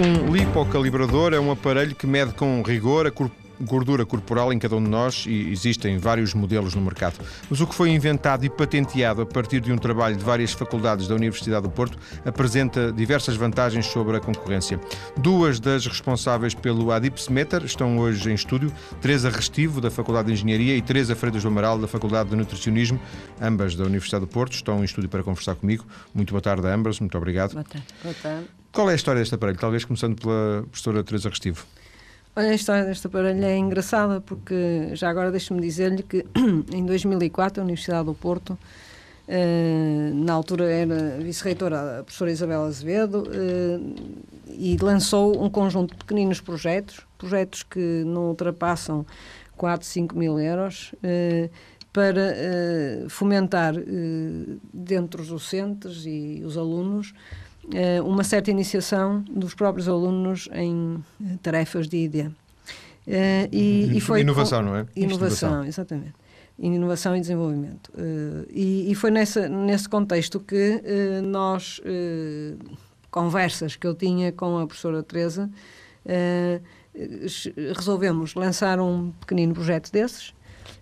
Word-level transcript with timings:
Um 0.00 0.32
lipocalibrador 0.32 1.34
é 1.34 1.38
um 1.38 1.50
aparelho 1.50 1.94
que 1.94 2.06
mede 2.06 2.32
com 2.32 2.62
rigor 2.62 3.06
a 3.06 3.10
gordura 3.62 4.06
corporal 4.06 4.50
em 4.50 4.58
cada 4.58 4.74
um 4.74 4.82
de 4.82 4.88
nós 4.88 5.26
e 5.28 5.50
existem 5.52 5.98
vários 5.98 6.32
modelos 6.32 6.74
no 6.74 6.80
mercado. 6.80 7.22
Mas 7.50 7.60
o 7.60 7.66
que 7.66 7.74
foi 7.74 7.90
inventado 7.90 8.42
e 8.46 8.48
patenteado 8.48 9.20
a 9.20 9.26
partir 9.26 9.60
de 9.60 9.70
um 9.70 9.76
trabalho 9.76 10.16
de 10.16 10.24
várias 10.24 10.52
faculdades 10.52 11.06
da 11.06 11.14
Universidade 11.14 11.64
do 11.64 11.70
Porto 11.70 11.98
apresenta 12.24 12.90
diversas 12.90 13.36
vantagens 13.36 13.84
sobre 13.84 14.16
a 14.16 14.20
concorrência. 14.20 14.80
Duas 15.18 15.60
das 15.60 15.86
responsáveis 15.86 16.54
pelo 16.54 16.90
Adipsmeter 16.92 17.62
estão 17.66 17.98
hoje 17.98 18.30
em 18.30 18.34
estúdio, 18.34 18.72
Teresa 19.02 19.28
Restivo, 19.28 19.82
da 19.82 19.90
Faculdade 19.90 20.28
de 20.28 20.32
Engenharia, 20.32 20.74
e 20.76 20.80
Teresa 20.80 21.14
Freitas 21.14 21.42
do 21.42 21.48
Amaral, 21.48 21.78
da 21.78 21.86
Faculdade 21.86 22.30
de 22.30 22.36
Nutricionismo, 22.36 22.98
ambas 23.38 23.76
da 23.76 23.84
Universidade 23.84 24.24
do 24.24 24.28
Porto, 24.32 24.54
estão 24.54 24.80
em 24.80 24.84
estúdio 24.84 25.10
para 25.10 25.22
conversar 25.22 25.56
comigo. 25.56 25.84
Muito 26.14 26.30
boa 26.30 26.40
tarde 26.40 26.66
a 26.66 26.74
ambas, 26.74 26.98
muito 27.00 27.18
obrigado. 27.18 27.52
Boa 27.52 27.64
tarde. 27.64 27.86
Boa 28.02 28.14
tarde. 28.14 28.59
Qual 28.72 28.88
é 28.88 28.92
a 28.92 28.96
história 28.96 29.20
deste 29.20 29.34
aparelho? 29.34 29.58
Talvez 29.58 29.84
começando 29.84 30.20
pela 30.20 30.62
professora 30.62 31.02
Teresa 31.02 31.28
Restivo. 31.28 31.66
Olha, 32.36 32.50
a 32.50 32.54
história 32.54 32.84
deste 32.84 33.08
aparelho 33.08 33.44
é 33.44 33.56
engraçada 33.56 34.20
porque 34.20 34.90
já 34.94 35.10
agora 35.10 35.32
deixe-me 35.32 35.60
dizer-lhe 35.60 36.04
que 36.04 36.24
em 36.72 36.86
2004 36.86 37.60
a 37.60 37.64
Universidade 37.64 38.06
do 38.06 38.14
Porto, 38.14 38.56
eh, 39.26 40.12
na 40.14 40.32
altura 40.32 40.70
era 40.70 41.18
vice-reitora 41.18 41.98
a 41.98 42.02
professora 42.04 42.30
Isabel 42.30 42.62
Azevedo, 42.62 43.24
eh, 43.32 43.80
e 44.56 44.76
lançou 44.80 45.42
um 45.42 45.50
conjunto 45.50 45.90
de 45.90 45.98
pequeninos 45.98 46.40
projetos, 46.40 47.00
projetos 47.18 47.64
que 47.64 48.04
não 48.06 48.28
ultrapassam 48.28 49.04
4, 49.56 49.84
5 49.84 50.16
mil 50.16 50.38
euros, 50.38 50.94
eh, 51.02 51.50
para 51.92 52.36
fomentar 53.08 53.74
dentro 54.72 55.22
dos 55.22 55.28
docentes 55.28 56.04
e 56.06 56.40
os 56.46 56.56
alunos 56.56 57.12
uma 58.04 58.24
certa 58.24 58.50
iniciação 58.50 59.22
dos 59.30 59.54
próprios 59.54 59.88
alunos 59.88 60.48
em 60.52 61.02
tarefas 61.42 61.88
de. 61.88 62.08
Uh, 62.08 63.48
e, 63.50 63.96
e, 63.96 64.00
foi 64.00 64.20
inovação, 64.20 64.62
não 64.62 64.76
é? 64.76 64.86
Inovação, 64.94 65.64
exatamente. 65.64 66.14
Inovação 66.58 67.16
e 67.16 67.20
desenvolvimento. 67.20 67.90
E, 68.50 68.90
e, 68.90 68.94
foi 68.94 69.10
nessa, 69.10 69.48
nesse 69.48 69.88
contexto 69.88 70.38
que 70.38 70.82
nós, 71.24 71.80
conversas 73.10 73.76
que 73.76 73.86
eu 73.86 73.94
tinha 73.94 74.30
com 74.30 74.58
a 74.58 74.66
professora 74.66 75.02
Teresa, 75.02 75.48
resolvemos 77.74 78.34
lançar 78.34 78.78
um 78.78 79.10
pequenino 79.12 79.54
projeto 79.54 79.90
desses, 79.90 80.34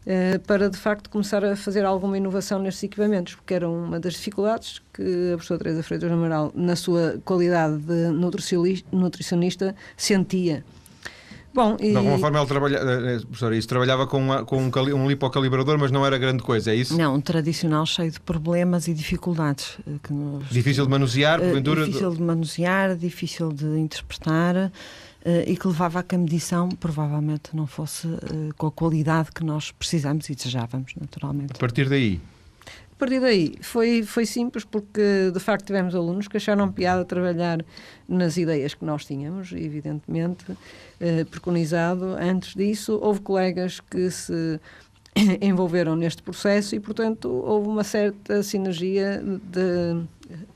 eh, 0.06 0.38
para 0.46 0.70
de 0.70 0.76
facto 0.76 1.10
começar 1.10 1.44
a 1.44 1.56
fazer 1.56 1.84
alguma 1.84 2.16
inovação 2.16 2.58
nestes 2.58 2.84
equipamentos, 2.84 3.34
porque 3.34 3.54
era 3.54 3.68
uma 3.68 4.00
das 4.00 4.14
dificuldades 4.14 4.80
que 4.92 5.32
a 5.32 5.36
professora 5.36 5.58
Teresa 5.58 5.82
Freitas 5.82 6.10
Amaral, 6.10 6.52
na 6.54 6.76
sua 6.76 7.20
qualidade 7.24 7.78
de 7.78 8.08
nutricionista, 8.92 9.74
sentia. 9.96 10.64
Bom, 11.52 11.76
e... 11.80 11.90
De 11.90 11.96
alguma 11.96 12.18
forma 12.18 12.38
ela 12.38 12.46
trabalha, 12.46 12.76
eh, 12.76 13.16
eh, 13.16 13.18
professora, 13.20 13.56
isso 13.56 13.66
trabalhava 13.66 14.06
com, 14.06 14.18
uma, 14.18 14.44
com 14.44 14.58
um, 14.62 14.70
um 14.94 15.08
lipocalibrador, 15.08 15.78
mas 15.78 15.90
não 15.90 16.06
era 16.06 16.16
grande 16.16 16.42
coisa, 16.42 16.70
é 16.70 16.74
isso? 16.76 16.96
Não, 16.96 17.16
um 17.16 17.20
tradicional 17.20 17.84
cheio 17.84 18.10
de 18.10 18.20
problemas 18.20 18.86
e 18.86 18.94
dificuldades. 18.94 19.78
Que 20.02 20.12
nos... 20.12 20.48
Difícil 20.50 20.84
de 20.84 20.90
manusear, 20.90 21.40
porventura? 21.40 21.84
Difícil 21.84 22.14
de 22.14 22.22
manusear, 22.22 22.96
difícil 22.96 23.52
de 23.52 23.66
interpretar. 23.78 24.70
Uh, 25.24 25.42
e 25.46 25.56
que 25.56 25.66
levava 25.66 25.98
a 25.98 26.02
que 26.02 26.14
a 26.14 26.18
medição 26.18 26.68
provavelmente 26.68 27.54
não 27.54 27.66
fosse 27.66 28.06
uh, 28.06 28.54
com 28.56 28.68
a 28.68 28.72
qualidade 28.72 29.32
que 29.32 29.42
nós 29.42 29.72
precisamos 29.72 30.30
e 30.30 30.34
desejávamos, 30.34 30.94
naturalmente. 30.98 31.52
A 31.56 31.58
partir 31.58 31.88
daí? 31.88 32.20
A 32.92 32.96
partir 32.96 33.20
daí 33.20 33.56
foi, 33.60 34.04
foi 34.04 34.24
simples 34.24 34.64
porque 34.64 35.30
de 35.32 35.40
facto 35.40 35.66
tivemos 35.66 35.94
alunos 35.94 36.28
que 36.28 36.36
acharam 36.36 36.70
piada 36.70 37.04
trabalhar 37.04 37.64
nas 38.08 38.36
ideias 38.36 38.74
que 38.74 38.84
nós 38.84 39.04
tínhamos, 39.04 39.52
evidentemente, 39.52 40.52
uh, 40.52 41.26
preconizado. 41.28 42.16
Antes 42.18 42.54
disso, 42.54 42.96
houve 43.02 43.20
colegas 43.20 43.80
que 43.80 44.10
se 44.12 44.60
envolveram 45.42 45.96
neste 45.96 46.22
processo 46.22 46.76
e, 46.76 46.80
portanto, 46.80 47.28
houve 47.28 47.68
uma 47.68 47.82
certa 47.82 48.42
sinergia 48.44 49.20
de 49.20 50.06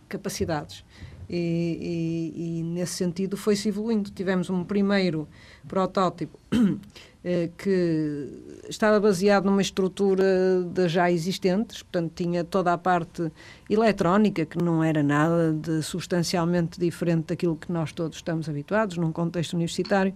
capacidades 0.08 0.84
e, 1.32 2.32
e, 2.36 2.60
e 2.60 2.62
nesse 2.62 2.92
sentido 2.92 3.36
foi-se 3.36 3.68
evoluindo. 3.68 4.10
Tivemos 4.10 4.50
um 4.50 4.62
primeiro 4.62 5.26
protótipo 5.66 6.38
eh, 7.24 7.48
que 7.56 8.28
estava 8.68 9.00
baseado 9.00 9.46
numa 9.46 9.62
estrutura 9.62 10.62
das 10.64 10.92
já 10.92 11.10
existentes, 11.10 11.82
portanto 11.82 12.12
tinha 12.14 12.44
toda 12.44 12.72
a 12.72 12.78
parte 12.78 13.32
eletrónica, 13.70 14.44
que 14.44 14.58
não 14.62 14.84
era 14.84 15.02
nada 15.02 15.52
de 15.52 15.82
substancialmente 15.82 16.78
diferente 16.78 17.28
daquilo 17.28 17.56
que 17.56 17.72
nós 17.72 17.92
todos 17.92 18.18
estamos 18.18 18.48
habituados 18.48 18.98
num 18.98 19.10
contexto 19.10 19.54
universitário, 19.54 20.12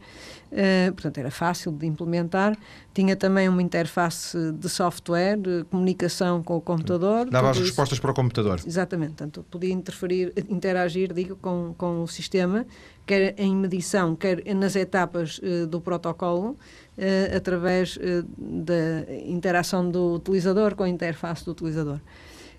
uh, 0.56 0.92
portanto 0.92 1.18
era 1.18 1.30
fácil 1.30 1.70
de 1.70 1.86
implementar. 1.86 2.56
Tinha 2.94 3.14
também 3.14 3.48
uma 3.48 3.62
interface 3.62 4.52
de 4.52 4.68
software, 4.68 5.36
de 5.36 5.64
comunicação 5.64 6.42
com 6.42 6.56
o 6.56 6.60
computador. 6.60 7.28
Dava 7.28 7.50
as 7.50 7.58
respostas 7.58 7.98
para 8.00 8.10
o 8.10 8.14
computador. 8.14 8.60
Exatamente, 8.66 9.10
portanto 9.10 9.44
podia 9.50 9.72
interferir, 9.72 10.32
interagir, 10.48 11.12
digo, 11.12 11.36
com, 11.36 11.74
com 11.76 12.02
o 12.02 12.08
sistema, 12.08 12.66
quer 13.04 13.34
em 13.38 13.54
medição, 13.54 14.16
quer 14.16 14.42
nas 14.54 14.74
etapas 14.74 15.38
uh, 15.38 15.66
do 15.66 15.80
protocolo, 15.80 16.50
uh, 16.50 17.36
através 17.36 17.98
da 18.36 19.14
interação 19.26 19.88
do 19.90 20.14
utilizador 20.14 20.74
com 20.74 20.84
a 20.84 20.88
interface 20.88 21.44
do 21.44 21.52
utilizador. 21.52 22.00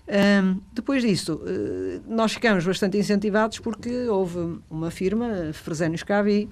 Um, 0.08 0.60
depois 0.72 1.02
disso, 1.02 1.38
nós 2.06 2.32
ficamos 2.32 2.64
bastante 2.64 2.96
incentivados 2.96 3.58
porque 3.58 4.08
houve 4.08 4.58
uma 4.70 4.90
firma, 4.90 5.52
Fresenius 5.52 6.02
Cavi, 6.02 6.48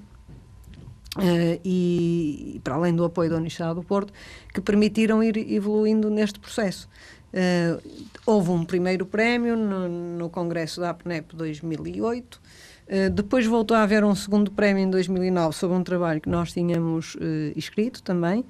Uh, 1.17 1.59
e, 1.65 2.61
para 2.63 2.75
além 2.75 2.95
do 2.95 3.03
apoio 3.03 3.31
da 3.31 3.37
Universidade 3.37 3.75
do 3.75 3.83
Porto, 3.83 4.13
que 4.53 4.61
permitiram 4.61 5.23
ir 5.23 5.37
evoluindo 5.51 6.11
neste 6.11 6.39
processo. 6.39 6.89
Uh, 7.33 7.83
houve 8.27 8.51
um 8.51 8.65
primeiro 8.65 9.07
prémio 9.07 9.57
no, 9.57 9.89
no 9.89 10.31
Congresso 10.31 10.81
da 10.81 10.91
APNEP 10.91 11.35
2008, 11.35 12.41
Uh, 12.87 13.11
depois 13.11 13.45
voltou 13.45 13.77
a 13.77 13.83
haver 13.83 14.05
um 14.05 14.15
segundo 14.15 14.49
prémio 14.53 14.81
em 14.85 14.89
2009 14.89 15.57
sobre 15.57 15.77
um 15.77 15.83
trabalho 15.83 16.21
que 16.21 16.29
nós 16.29 16.53
tínhamos 16.53 17.17
escrito 17.57 18.01
também. 18.01 18.45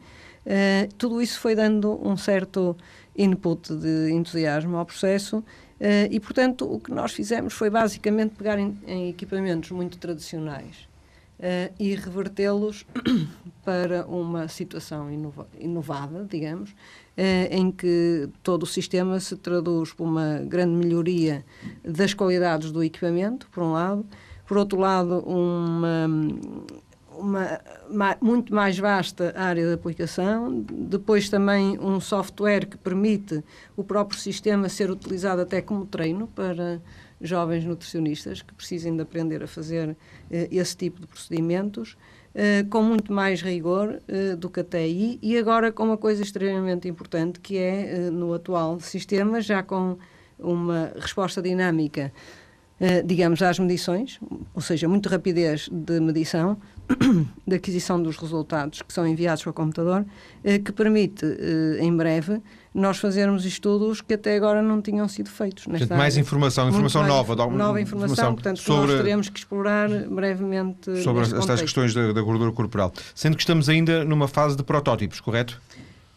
Tudo 0.98 1.22
isso 1.22 1.40
foi 1.40 1.54
dando 1.54 1.98
um 2.06 2.18
certo 2.18 2.76
input 3.16 3.74
de 3.74 4.12
entusiasmo 4.12 4.76
ao 4.76 4.84
processo 4.84 5.42
e, 6.10 6.20
portanto, 6.20 6.70
o 6.70 6.78
que 6.78 6.92
nós 6.92 7.12
fizemos 7.12 7.54
foi 7.54 7.70
basicamente 7.70 8.34
pegar 8.34 8.58
em, 8.58 8.78
em 8.86 9.08
equipamentos 9.08 9.70
muito 9.70 9.96
tradicionais 9.96 10.86
e 11.78 11.94
revertê-los 11.94 12.86
para 13.64 14.06
uma 14.06 14.48
situação 14.48 15.10
inova 15.10 15.46
inovada, 15.58 16.26
digamos, 16.28 16.74
em 17.50 17.70
que 17.70 18.28
todo 18.42 18.62
o 18.62 18.66
sistema 18.66 19.18
se 19.20 19.36
traduz 19.36 19.92
por 19.92 20.04
uma 20.04 20.38
grande 20.38 20.74
melhoria 20.74 21.44
das 21.84 22.14
qualidades 22.14 22.70
do 22.70 22.82
equipamento, 22.82 23.48
por 23.50 23.62
um 23.62 23.72
lado, 23.72 24.06
por 24.46 24.56
outro 24.56 24.78
lado, 24.78 25.18
uma, 25.26 26.06
uma, 27.18 27.60
uma, 27.90 28.16
muito 28.20 28.54
mais 28.54 28.78
vasta 28.78 29.34
área 29.36 29.66
de 29.66 29.72
aplicação, 29.72 30.64
depois 30.70 31.28
também 31.28 31.78
um 31.80 32.00
software 32.00 32.66
que 32.66 32.76
permite 32.76 33.42
o 33.76 33.82
próprio 33.82 34.18
sistema 34.20 34.68
ser 34.68 34.90
utilizado 34.90 35.42
até 35.42 35.60
como 35.60 35.84
treino 35.84 36.28
para 36.28 36.80
jovens 37.20 37.64
nutricionistas 37.64 38.42
que 38.42 38.54
precisem 38.54 38.94
de 38.94 39.02
aprender 39.02 39.42
a 39.42 39.46
fazer 39.46 39.96
eh, 40.30 40.48
esse 40.50 40.76
tipo 40.76 41.00
de 41.00 41.06
procedimentos, 41.06 41.96
eh, 42.34 42.64
com 42.68 42.82
muito 42.82 43.12
mais 43.12 43.42
rigor 43.42 44.00
eh, 44.08 44.36
do 44.36 44.50
que 44.50 44.60
até 44.60 44.78
aí, 44.78 45.18
e 45.22 45.36
agora 45.38 45.72
com 45.72 45.84
uma 45.84 45.96
coisa 45.96 46.22
extremamente 46.22 46.88
importante 46.88 47.40
que 47.40 47.56
é, 47.56 48.10
no 48.10 48.34
atual 48.34 48.78
sistema, 48.80 49.40
já 49.40 49.62
com 49.62 49.98
uma 50.38 50.92
resposta 50.96 51.40
dinâmica 51.40 52.12
digamos, 53.06 53.40
às 53.40 53.58
medições, 53.58 54.20
ou 54.52 54.60
seja, 54.60 54.86
muito 54.86 55.08
rapidez 55.08 55.66
de 55.72 55.98
medição, 55.98 56.58
de 57.46 57.56
aquisição 57.56 58.00
dos 58.00 58.16
resultados 58.16 58.82
que 58.82 58.92
são 58.92 59.06
enviados 59.06 59.42
para 59.42 59.50
o 59.50 59.54
computador, 59.54 60.02
uh, 60.02 60.62
que 60.62 60.72
permite, 60.72 61.24
uh, 61.24 61.78
em 61.80 61.94
breve, 61.96 62.40
nós 62.76 62.98
fazermos 62.98 63.46
estudos 63.46 64.02
que 64.02 64.12
até 64.12 64.36
agora 64.36 64.60
não 64.60 64.82
tinhham 64.82 65.08
sido 65.08 65.30
feitos. 65.30 65.64
Portanto, 65.64 65.96
mais 65.96 66.18
informação, 66.18 66.68
informação 66.68 67.02
mais, 67.02 67.14
nova. 67.14 67.34
Nova 67.34 67.80
informação, 67.80 68.12
informação 68.12 68.34
portanto, 68.34 68.58
sobre, 68.58 68.92
nós 68.92 69.02
teremos 69.02 69.28
que 69.30 69.38
explorar 69.38 69.88
brevemente. 69.88 71.02
Sobre 71.02 71.22
estas 71.22 71.62
questões 71.62 71.94
da, 71.94 72.12
da 72.12 72.20
gordura 72.20 72.52
corporal. 72.52 72.92
Sendo 73.14 73.34
que 73.34 73.42
estamos 73.42 73.70
ainda 73.70 74.04
numa 74.04 74.28
fase 74.28 74.56
de 74.56 74.62
protótipos, 74.62 75.20
correto? 75.20 75.58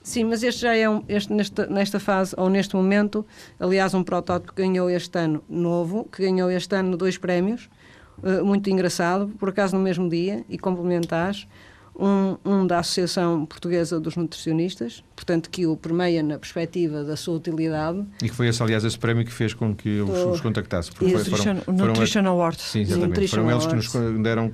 Sim, 0.03 0.25
mas 0.25 0.43
este 0.43 0.61
já 0.61 0.75
é 0.75 0.89
um, 0.89 1.01
este, 1.07 1.31
nesta, 1.31 1.65
nesta 1.67 1.99
fase, 1.99 2.33
ou 2.37 2.49
neste 2.49 2.75
momento, 2.75 3.25
aliás, 3.57 3.93
um 3.93 4.03
protótipo 4.03 4.53
que 4.53 4.61
ganhou 4.61 4.89
este 4.89 5.17
ano 5.17 5.41
novo, 5.47 6.09
que 6.11 6.23
ganhou 6.23 6.51
este 6.51 6.75
ano 6.75 6.97
dois 6.97 7.17
prémios, 7.17 7.69
uh, 8.21 8.43
muito 8.43 8.69
engraçado, 8.69 9.29
por 9.39 9.49
acaso 9.49 9.77
no 9.77 9.81
mesmo 9.81 10.09
dia, 10.09 10.43
e 10.49 10.57
complementares. 10.57 11.47
Um, 11.99 12.37
um, 12.45 12.65
da 12.65 12.79
Associação 12.79 13.45
Portuguesa 13.45 13.99
dos 13.99 14.15
Nutricionistas, 14.15 15.03
portanto, 15.15 15.49
que 15.49 15.67
o 15.67 15.75
permeia 15.75 16.23
na 16.23 16.39
perspectiva 16.39 17.03
da 17.03 17.17
sua 17.17 17.35
utilidade. 17.35 18.05
E 18.23 18.29
que 18.29 18.35
foi 18.35 18.47
esse, 18.47 18.63
aliás, 18.63 18.83
esse 18.85 18.97
prémio 18.97 19.25
que 19.25 19.31
fez 19.31 19.53
com 19.53 19.75
que 19.75 19.99
os, 19.99 20.35
os 20.35 20.41
contactasse. 20.41 20.91
Porque 20.91 21.17
foi, 21.17 21.37
foram, 21.37 21.61
o 21.67 21.71
Nutrition 21.71 22.21
foram, 22.21 22.31
Award. 22.31 22.61
Sim, 22.61 22.81
exatamente. 22.81 23.09
Nutrition 23.09 23.35
foram 23.37 23.51
eles 23.51 23.65
Awards. 23.65 23.87
que 23.91 23.97
nos 23.97 24.23
deram 24.23 24.49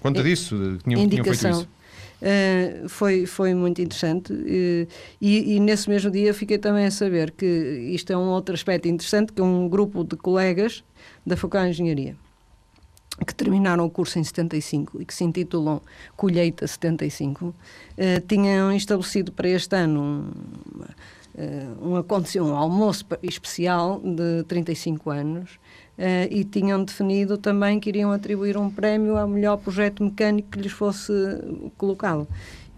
conta 0.00 0.22
disso, 0.22 0.78
tinham, 0.82 1.00
Indicação. 1.00 1.40
tinham 1.40 1.54
feito 1.54 1.60
isso. 1.60 1.78
Uh, 2.20 2.88
foi, 2.88 3.26
foi 3.26 3.54
muito 3.54 3.80
interessante 3.80 4.32
uh, 4.32 4.88
e, 5.20 5.54
e, 5.54 5.60
nesse 5.60 5.88
mesmo 5.88 6.10
dia 6.10 6.34
fiquei 6.34 6.58
também 6.58 6.84
a 6.84 6.90
saber 6.90 7.30
que 7.30 7.46
isto 7.94 8.12
é 8.12 8.16
um 8.16 8.30
outro 8.30 8.56
aspecto 8.56 8.88
interessante, 8.88 9.32
que 9.32 9.40
um 9.40 9.68
grupo 9.68 10.02
de 10.02 10.16
colegas 10.16 10.82
da 11.24 11.36
de 11.36 11.70
Engenharia 11.70 12.16
que 13.26 13.34
terminaram 13.34 13.84
o 13.84 13.90
curso 13.90 14.18
em 14.18 14.24
75 14.24 15.00
e 15.00 15.04
que 15.04 15.14
se 15.14 15.24
intitulam 15.24 15.80
Colheita 16.16 16.66
75, 16.66 17.46
uh, 17.46 17.54
tinham 18.26 18.72
estabelecido 18.72 19.32
para 19.32 19.48
este 19.48 19.74
ano 19.76 20.00
um, 20.00 20.30
uh, 21.34 21.88
um, 21.88 21.96
aconteceu 21.96 22.44
um 22.44 22.54
almoço 22.54 23.04
especial 23.22 24.00
de 24.00 24.44
35 24.44 25.10
anos 25.10 25.52
uh, 25.98 26.28
e 26.30 26.44
tinham 26.44 26.82
definido 26.82 27.36
também 27.36 27.80
que 27.80 27.88
iriam 27.88 28.12
atribuir 28.12 28.56
um 28.56 28.70
prémio 28.70 29.16
ao 29.16 29.28
melhor 29.28 29.56
projeto 29.58 30.02
mecânico 30.02 30.50
que 30.50 30.60
lhes 30.60 30.72
fosse 30.72 31.12
colocado. 31.76 32.26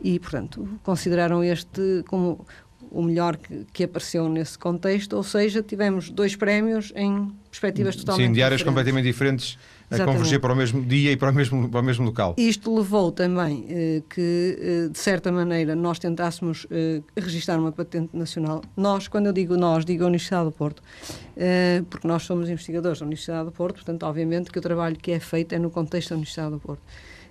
E, 0.02 0.18
portanto, 0.18 0.66
consideraram 0.82 1.44
este 1.44 2.02
como 2.08 2.46
o 2.90 3.02
melhor 3.02 3.36
que, 3.36 3.66
que, 3.72 3.84
apareceu 3.84 4.28
nesse 4.28 4.58
contexto, 4.58 5.14
ou 5.14 5.22
seja, 5.22 5.62
tivemos 5.62 6.10
dois 6.10 6.36
prémios 6.36 6.92
em 6.96 7.30
perspectivas 7.50 7.96
totalmente 7.96 8.26
Sim, 8.28 8.32
de 8.32 8.42
áreas 8.42 8.58
diferentes. 8.58 8.64
completamente 8.64 9.04
diferentes 9.04 9.58
a 9.90 9.94
Exatamente. 9.96 10.18
converger 10.18 10.40
para 10.40 10.52
o 10.52 10.56
mesmo 10.56 10.82
dia 10.84 11.12
e 11.12 11.16
para 11.16 11.30
o 11.30 11.34
mesmo, 11.34 11.68
para 11.68 11.80
o 11.80 11.82
mesmo 11.82 12.04
local. 12.04 12.34
Isto 12.38 12.76
levou 12.76 13.10
também 13.10 13.66
eh, 13.68 14.02
que, 14.08 14.58
eh, 14.60 14.88
de 14.88 14.98
certa 14.98 15.32
maneira, 15.32 15.74
nós 15.74 15.98
tentássemos 15.98 16.64
eh, 16.70 17.02
registrar 17.16 17.58
uma 17.58 17.72
patente 17.72 18.16
nacional. 18.16 18.62
Nós, 18.76 19.08
quando 19.08 19.26
eu 19.26 19.32
digo 19.32 19.56
nós, 19.56 19.84
digo 19.84 20.04
a 20.04 20.06
Universidade 20.06 20.44
do 20.44 20.52
Porto, 20.52 20.80
eh, 21.36 21.82
porque 21.90 22.06
nós 22.06 22.22
somos 22.22 22.48
investigadores 22.48 23.00
da 23.00 23.04
Universidade 23.04 23.46
do 23.46 23.52
Porto, 23.52 23.76
portanto, 23.76 24.04
obviamente 24.04 24.50
que 24.50 24.58
o 24.58 24.62
trabalho 24.62 24.96
que 24.96 25.10
é 25.10 25.18
feito 25.18 25.54
é 25.54 25.58
no 25.58 25.70
contexto 25.70 26.10
da 26.10 26.16
Universidade 26.16 26.52
do 26.52 26.60
Porto. 26.60 26.82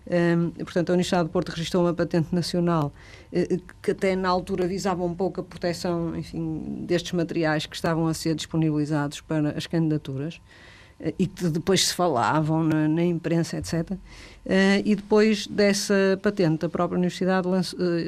Um, 0.08 0.52
portanto, 0.52 0.90
a 0.90 0.94
Universidade 0.94 1.26
do 1.26 1.30
Porto 1.30 1.50
registrou 1.50 1.84
uma 1.84 1.94
patente 1.94 2.34
nacional 2.34 2.92
uh, 3.32 3.62
que 3.82 3.92
até 3.92 4.16
na 4.16 4.30
altura 4.30 4.68
visava 4.68 5.04
um 5.04 5.14
pouco 5.14 5.42
a 5.42 5.44
proteção 5.44 6.16
enfim, 6.16 6.84
destes 6.86 7.12
materiais 7.12 7.66
que 7.66 7.76
estavam 7.76 8.08
a 8.08 8.14
ser 8.14 8.34
disponibilizados 8.34 9.22
para 9.22 9.52
as 9.52 9.68
candidaturas 9.68 10.42
e 11.18 11.28
que 11.28 11.48
depois 11.48 11.88
se 11.88 11.94
falavam 11.94 12.62
na, 12.62 12.86
na 12.88 13.04
imprensa, 13.04 13.58
etc. 13.58 13.92
Uh, 13.92 13.98
eh, 14.46 14.82
e 14.84 14.96
depois 14.96 15.48
dessa 15.48 16.20
patente, 16.22 16.66
a 16.66 16.70
própria 16.70 16.98
Universidade 16.98 17.48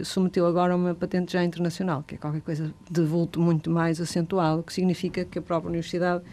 submeteu 0.04 0.46
agora 0.46 0.76
uma 0.76 0.94
patente 0.94 1.32
já 1.32 1.44
internacional, 1.44 2.04
que 2.06 2.16
é 2.16 2.18
qualquer 2.18 2.42
coisa 2.42 2.74
de 2.90 3.02
vulto 3.02 3.40
muito 3.40 3.70
mais 3.70 4.02
acentuado, 4.02 4.62
que 4.62 4.74
significa 4.74 5.24
que 5.24 5.40
a 5.40 5.42
própria 5.42 5.70
Universidade 5.70 6.24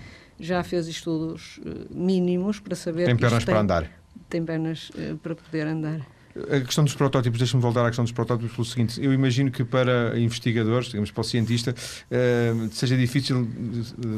já 0.40 0.62
fez 0.64 0.88
estudos 0.88 1.60
mínimos 1.90 2.58
para 2.58 2.74
saber. 2.74 3.04
Tem 3.04 3.16
pernas 3.16 3.44
para 3.44 3.60
andar. 3.60 3.98
Tem 4.28 4.44
pernas 4.44 4.90
para 5.22 5.34
poder 5.34 5.66
andar. 5.66 6.06
A 6.50 6.60
questão 6.60 6.84
dos 6.84 6.94
protótipos, 6.94 7.38
deixa-me 7.38 7.60
voltar 7.60 7.82
à 7.82 7.86
questão 7.86 8.04
dos 8.04 8.12
protótipos 8.12 8.52
pelo 8.52 8.64
seguinte: 8.64 9.02
eu 9.02 9.12
imagino 9.12 9.50
que 9.50 9.64
para 9.64 10.18
investigadores, 10.18 10.88
digamos 10.88 11.10
para 11.10 11.20
o 11.20 11.24
cientista, 11.24 11.72
uh, 11.72 12.68
seja 12.70 12.96
difícil 12.96 13.48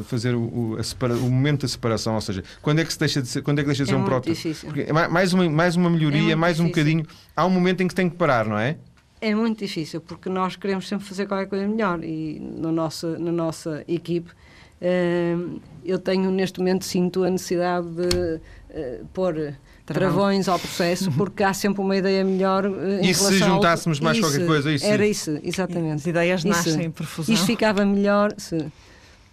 fazer 0.05 0.35
o, 0.35 0.75
a 0.77 0.83
separa, 0.83 1.15
o 1.15 1.31
momento 1.31 1.61
da 1.61 1.67
separação, 1.67 2.13
ou 2.13 2.21
seja, 2.21 2.43
quando 2.61 2.79
é 2.79 2.85
que 2.85 2.93
se 2.93 2.99
deixa 2.99 3.21
de 3.21 3.27
ser, 3.27 3.41
quando 3.41 3.59
é 3.59 3.63
que 3.63 3.67
deixa 3.67 3.83
de 3.83 3.89
ser 3.89 3.95
é 3.95 3.97
um 3.97 4.03
protótipo? 4.03 4.37
É 4.77 4.93
mais 4.93 5.33
uma, 5.33 5.49
mais 5.49 5.75
uma 5.75 5.89
melhoria, 5.89 6.33
é 6.33 6.35
mais 6.35 6.57
difícil. 6.57 6.65
um 6.65 6.69
bocadinho. 6.69 7.05
Há 7.35 7.45
um 7.45 7.49
momento 7.49 7.81
em 7.81 7.87
que 7.87 7.95
tem 7.95 8.09
que 8.09 8.17
parar, 8.17 8.45
não 8.45 8.57
é? 8.57 8.77
É 9.19 9.33
muito 9.33 9.59
difícil, 9.59 10.01
porque 10.01 10.29
nós 10.29 10.55
queremos 10.55 10.87
sempre 10.87 11.05
fazer 11.05 11.27
qualquer 11.27 11.47
coisa 11.47 11.67
melhor 11.67 12.03
e 12.03 12.39
no 12.39 12.71
nossa, 12.71 13.17
na 13.19 13.31
nossa 13.31 13.83
equipe 13.87 14.31
uh, 14.31 15.61
eu 15.85 15.99
tenho 15.99 16.31
neste 16.31 16.59
momento 16.59 16.85
sinto 16.85 17.23
a 17.23 17.29
necessidade 17.29 17.87
de 17.87 18.35
uh, 18.35 19.05
pôr 19.13 19.53
travões 19.85 20.47
ao 20.47 20.59
processo, 20.59 21.11
porque 21.11 21.43
há 21.43 21.53
sempre 21.53 21.81
uma 21.81 21.95
ideia 21.95 22.23
melhor 22.23 22.65
uh, 22.65 23.03
E 23.03 23.13
se 23.13 23.37
juntássemos 23.37 23.99
ao... 23.99 24.03
mais 24.03 24.17
isso, 24.17 24.27
qualquer 24.27 24.45
coisa? 24.45 24.71
Isso. 24.71 24.85
Era 24.85 25.05
isso, 25.05 25.39
exatamente. 25.43 25.95
As 25.95 26.07
ideias 26.07 26.43
nascem 26.43 26.91
por 26.91 27.05
fusão. 27.05 27.33
Isto 27.33 27.45
ficava 27.45 27.85
melhor 27.85 28.33
se... 28.37 28.65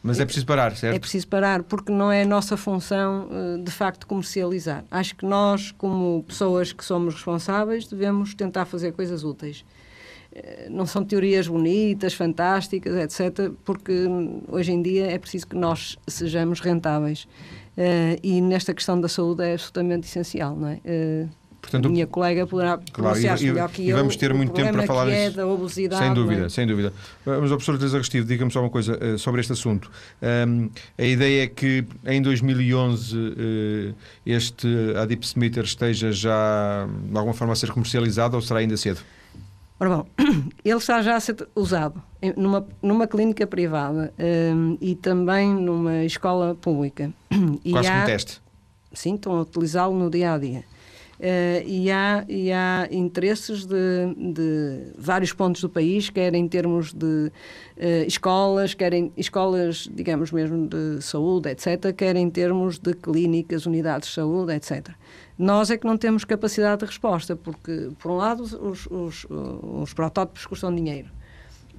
Mas 0.02 0.20
é 0.20 0.24
preciso 0.24 0.46
parar, 0.46 0.76
certo? 0.76 0.94
É 0.94 0.98
preciso 0.98 1.26
parar, 1.26 1.62
porque 1.64 1.90
não 1.90 2.10
é 2.10 2.22
a 2.22 2.26
nossa 2.26 2.56
função, 2.56 3.28
uh, 3.30 3.62
de 3.62 3.70
facto, 3.70 4.06
comercializar. 4.06 4.84
Acho 4.90 5.16
que 5.16 5.26
nós, 5.26 5.72
como 5.72 6.22
pessoas 6.22 6.72
que 6.72 6.84
somos 6.84 7.14
responsáveis, 7.14 7.86
devemos 7.86 8.32
tentar 8.32 8.64
fazer 8.64 8.92
coisas 8.92 9.24
úteis. 9.24 9.64
Uh, 10.32 10.70
não 10.70 10.86
são 10.86 11.04
teorias 11.04 11.48
bonitas, 11.48 12.14
fantásticas, 12.14 12.94
etc., 12.94 13.50
porque 13.64 14.06
hoje 14.46 14.70
em 14.72 14.80
dia 14.80 15.10
é 15.10 15.18
preciso 15.18 15.48
que 15.48 15.56
nós 15.56 15.98
sejamos 16.06 16.60
rentáveis. 16.60 17.26
Uh, 17.78 18.18
e 18.24 18.40
nesta 18.40 18.74
questão 18.74 19.00
da 19.00 19.08
saúde 19.08 19.44
é 19.44 19.52
absolutamente 19.52 20.08
essencial, 20.08 20.56
não 20.56 20.66
é? 20.66 20.80
Uh, 20.84 21.28
Portanto, 21.62 21.86
a 21.86 21.88
minha 21.88 22.06
colega 22.06 22.44
poderá 22.46 22.78
pronunciar-se 22.78 23.44
melhor 23.44 23.68
que 23.68 23.82
e 23.82 23.90
eu. 23.90 23.96
E 23.96 24.00
vamos 24.00 24.16
ter 24.16 24.32
muito 24.34 24.52
tempo 24.52 24.72
para 24.72 24.86
falar 24.86 25.08
é 25.08 25.30
da 25.30 25.46
obesidade. 25.46 26.02
Sem 26.02 26.14
dúvida, 26.14 26.46
é? 26.46 26.48
sem 26.48 26.66
dúvida. 26.66 26.92
Mas, 27.24 27.36
a 27.36 27.48
professora 27.48 27.78
Teresa 27.78 27.98
Restivo, 27.98 28.26
diga-me 28.26 28.50
só 28.50 28.60
uma 28.60 28.70
coisa 28.70 29.18
sobre 29.18 29.40
este 29.40 29.52
assunto. 29.52 29.90
Um, 30.22 30.70
a 30.96 31.04
ideia 31.04 31.44
é 31.44 31.46
que 31.46 31.84
em 32.06 32.22
2011 32.22 33.16
uh, 33.16 33.94
este 34.24 34.68
Adipsmeter 34.96 35.64
esteja 35.64 36.10
já 36.10 36.88
de 37.10 37.16
alguma 37.16 37.34
forma 37.34 37.52
a 37.52 37.56
ser 37.56 37.70
comercializado 37.70 38.36
ou 38.36 38.42
será 38.42 38.60
ainda 38.60 38.76
cedo? 38.76 39.00
Ora 39.80 39.90
bom, 39.90 40.06
ele 40.64 40.76
está 40.76 41.00
já 41.02 41.16
a 41.16 41.20
ser 41.20 41.48
usado 41.54 42.02
numa, 42.36 42.66
numa 42.82 43.06
clínica 43.06 43.46
privada 43.46 44.12
um, 44.18 44.76
e 44.80 44.96
também 44.96 45.54
numa 45.54 46.04
escola 46.04 46.54
pública. 46.54 47.12
E 47.64 47.70
Quase 47.70 47.88
há, 47.88 47.92
como 47.92 48.06
teste? 48.06 48.40
Sim, 48.92 49.14
estão 49.14 49.36
a 49.36 49.42
utilizá-lo 49.42 49.94
no 49.96 50.10
dia 50.10 50.32
a 50.32 50.38
dia. 50.38 50.64
Uh, 51.18 51.66
e, 51.66 51.90
há, 51.90 52.24
e 52.28 52.52
há 52.52 52.88
interesses 52.92 53.66
de, 53.66 54.14
de, 54.16 54.92
vários 54.96 55.32
pontos 55.32 55.60
do 55.60 55.68
país, 55.68 56.08
quer 56.08 56.32
em 56.32 56.46
termos 56.46 56.92
de 56.92 57.32
uh, 57.76 58.06
escolas, 58.06 58.72
quer 58.72 58.92
em 58.94 59.12
escolas, 59.16 59.88
digamos 59.92 60.30
mesmo, 60.30 60.68
de 60.68 61.02
saúde, 61.02 61.50
etc., 61.50 61.92
quer 61.92 62.14
em 62.14 62.30
termos 62.30 62.78
de 62.78 62.94
clínicas, 62.94 63.66
unidades 63.66 64.10
de 64.10 64.14
saúde, 64.14 64.52
etc. 64.52 64.90
Nós 65.36 65.72
é 65.72 65.76
que 65.76 65.84
não 65.84 65.96
temos 65.96 66.24
capacidade 66.24 66.80
de 66.80 66.86
resposta, 66.86 67.34
porque, 67.34 67.90
por 67.98 68.12
um 68.12 68.16
lado, 68.16 68.44
os, 68.44 68.86
os, 68.86 69.26
os 69.28 69.92
protótipos 69.92 70.46
custam 70.46 70.72
dinheiro 70.72 71.10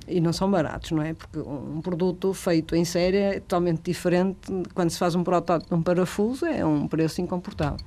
e 0.05 0.19
não 0.19 0.33
são 0.33 0.51
baratos, 0.51 0.91
não 0.91 1.01
é? 1.01 1.13
Porque 1.13 1.39
um 1.39 1.79
produto 1.81 2.33
feito 2.33 2.75
em 2.75 2.83
série 2.83 3.17
é 3.17 3.33
totalmente 3.39 3.83
diferente. 3.83 4.37
Quando 4.73 4.89
se 4.89 4.97
faz 4.97 5.15
um 5.15 5.23
protótipo 5.23 5.69
de 5.69 5.79
um 5.79 5.83
parafuso, 5.83 6.45
é 6.45 6.65
um 6.65 6.87
preço 6.87 7.21
incomportável. 7.21 7.79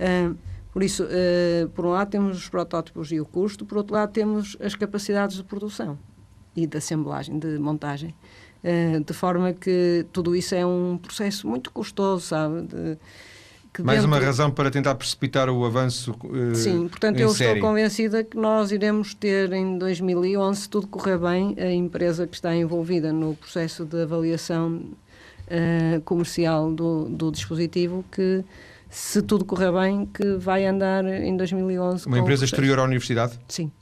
Uh, 0.00 0.36
por 0.74 0.82
isso, 0.82 1.04
uh, 1.04 1.68
por 1.68 1.86
um 1.86 1.90
lado 1.90 2.10
temos 2.10 2.36
os 2.36 2.48
protótipos 2.48 3.12
e 3.12 3.20
o 3.20 3.24
custo, 3.24 3.64
por 3.64 3.78
outro 3.78 3.94
lado 3.94 4.10
temos 4.10 4.56
as 4.60 4.74
capacidades 4.74 5.36
de 5.36 5.44
produção 5.44 5.96
e 6.56 6.66
de 6.66 6.76
assemblagem, 6.76 7.38
de 7.38 7.60
montagem. 7.60 8.12
Uh, 8.64 8.98
de 9.04 9.12
forma 9.12 9.52
que 9.52 10.04
tudo 10.12 10.34
isso 10.34 10.52
é 10.52 10.66
um 10.66 10.98
processo 11.00 11.46
muito 11.46 11.70
custoso, 11.70 12.26
sabe? 12.26 12.62
De, 12.62 12.98
mais 13.84 14.00
dentro... 14.00 14.16
uma 14.16 14.18
razão 14.18 14.50
para 14.50 14.68
tentar 14.68 14.96
precipitar 14.96 15.48
o 15.48 15.64
avanço 15.64 16.10
uh, 16.24 16.56
Sim, 16.56 16.88
portanto 16.88 17.20
eu 17.20 17.28
série. 17.28 17.54
estou 17.54 17.68
convencida 17.68 18.24
que 18.24 18.36
nós 18.36 18.72
iremos 18.72 19.14
ter 19.14 19.52
em 19.52 19.78
2011, 19.78 20.60
se 20.60 20.68
tudo 20.68 20.88
correr 20.88 21.18
bem, 21.18 21.54
a 21.56 21.70
empresa 21.70 22.26
que 22.26 22.34
está 22.34 22.52
envolvida 22.52 23.12
no 23.12 23.36
processo 23.36 23.84
de 23.84 24.02
avaliação 24.02 24.82
uh, 25.46 26.00
comercial 26.04 26.72
do, 26.72 27.04
do 27.04 27.30
dispositivo 27.30 28.04
que 28.10 28.44
se 28.94 29.20
tudo 29.20 29.44
correr 29.44 29.72
bem, 29.72 30.06
que 30.06 30.36
vai 30.36 30.64
andar 30.64 31.04
em 31.04 31.36
2011. 31.36 32.06
Uma 32.06 32.20
empresa 32.20 32.44
exterior 32.44 32.78
à 32.78 32.84
universidade? 32.84 33.36
Sim. 33.48 33.72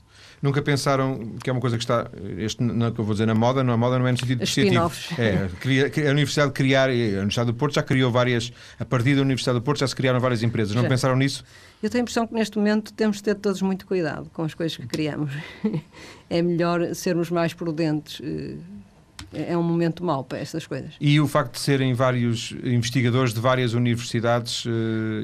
Nunca 0.41 0.59
pensaram 0.59 1.35
que 1.41 1.49
é 1.51 1.53
uma 1.53 1.61
coisa 1.61 1.77
que 1.77 1.83
está, 1.83 2.09
este, 2.37 2.63
não, 2.63 2.91
que 2.91 2.99
eu 2.99 3.05
vou 3.05 3.13
dizer 3.13 3.27
na 3.27 3.35
moda, 3.35 3.63
não, 3.63 3.73
a 3.73 3.77
moda 3.77 3.99
não 3.99 4.07
é 4.07 4.11
no 4.11 4.17
sentido 4.17 4.39
positivo. 4.39 4.91
É, 5.17 6.07
a 6.07 6.11
Universidade 6.11 6.49
de 6.49 6.53
criar, 6.53 6.89
a 6.89 6.91
Universidade 6.91 7.45
do 7.45 7.53
Porto 7.53 7.75
já 7.75 7.83
criou 7.83 8.11
várias, 8.11 8.51
a 8.79 8.83
partir 8.83 9.15
da 9.15 9.21
Universidade 9.21 9.59
do 9.59 9.61
Porto 9.61 9.79
já 9.79 9.87
se 9.87 9.95
criaram 9.95 10.19
várias 10.19 10.41
empresas. 10.41 10.75
Não 10.75 10.81
já. 10.81 10.89
pensaram 10.89 11.15
nisso? 11.15 11.45
Eu 11.81 11.89
tenho 11.89 12.01
a 12.01 12.03
impressão 12.03 12.25
que 12.25 12.33
neste 12.33 12.57
momento 12.57 12.91
temos 12.91 13.17
de 13.17 13.23
ter 13.23 13.35
todos 13.35 13.61
muito 13.61 13.85
cuidado 13.85 14.29
com 14.33 14.41
as 14.41 14.55
coisas 14.55 14.75
que 14.75 14.87
criamos. 14.87 15.31
é 16.27 16.41
melhor 16.41 16.93
sermos 16.95 17.29
mais 17.29 17.53
prudentes. 17.53 18.19
Eh, 19.33 19.53
é 19.53 19.57
um 19.57 19.63
momento 19.63 20.03
mau 20.03 20.23
para 20.23 20.39
essas 20.39 20.65
coisas. 20.65 20.93
E 20.99 21.19
o 21.19 21.27
facto 21.27 21.53
de 21.53 21.59
serem 21.59 21.93
vários 21.93 22.53
investigadores 22.63 23.33
de 23.33 23.39
várias 23.39 23.73
universidades, 23.73 24.59
isso, 24.59 24.69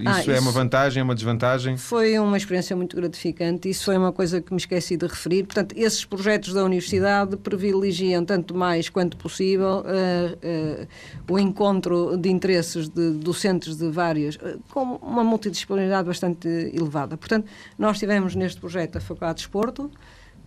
ah, 0.06 0.20
isso 0.20 0.32
é 0.32 0.40
uma 0.40 0.52
vantagem, 0.52 1.02
é 1.02 1.04
uma 1.04 1.16
desvantagem? 1.16 1.78
Foi 1.78 2.18
uma 2.20 2.38
experiência 2.38 2.76
muito 2.76 2.96
gratificante, 2.96 3.70
isso 3.70 3.86
foi 3.86 3.98
uma 3.98 4.12
coisa 4.12 4.42
que 4.42 4.52
me 4.52 4.60
esqueci 4.60 4.98
de 4.98 5.06
referir. 5.06 5.44
Portanto, 5.44 5.76
esses 5.78 6.04
projetos 6.06 6.54
da 6.54 6.64
universidade 6.64 7.38
privilegiam 7.38 8.26
tanto 8.26 8.56
mais 8.56 8.90
quanto 8.90 9.18
possível 9.18 9.84
uh, 9.84 10.84
uh, 10.84 11.34
o 11.34 11.40
encontro 11.40 12.18
de 12.18 12.30
interesses 12.30 12.90
de 12.90 13.12
docentes 13.12 13.78
de 13.78 13.90
várias, 13.90 14.36
uh, 14.36 14.60
com 14.70 14.96
uma 15.02 15.24
multidisciplinaridade 15.24 16.08
bastante 16.08 16.48
elevada. 16.48 17.18
Portanto, 17.18 17.48
nós 17.78 18.00
tivemos 18.00 18.36
neste 18.36 18.60
projeto 18.60 18.98
a 18.98 19.02
Faculdade 19.02 19.36
de 19.36 19.42
Esporto, 19.42 19.92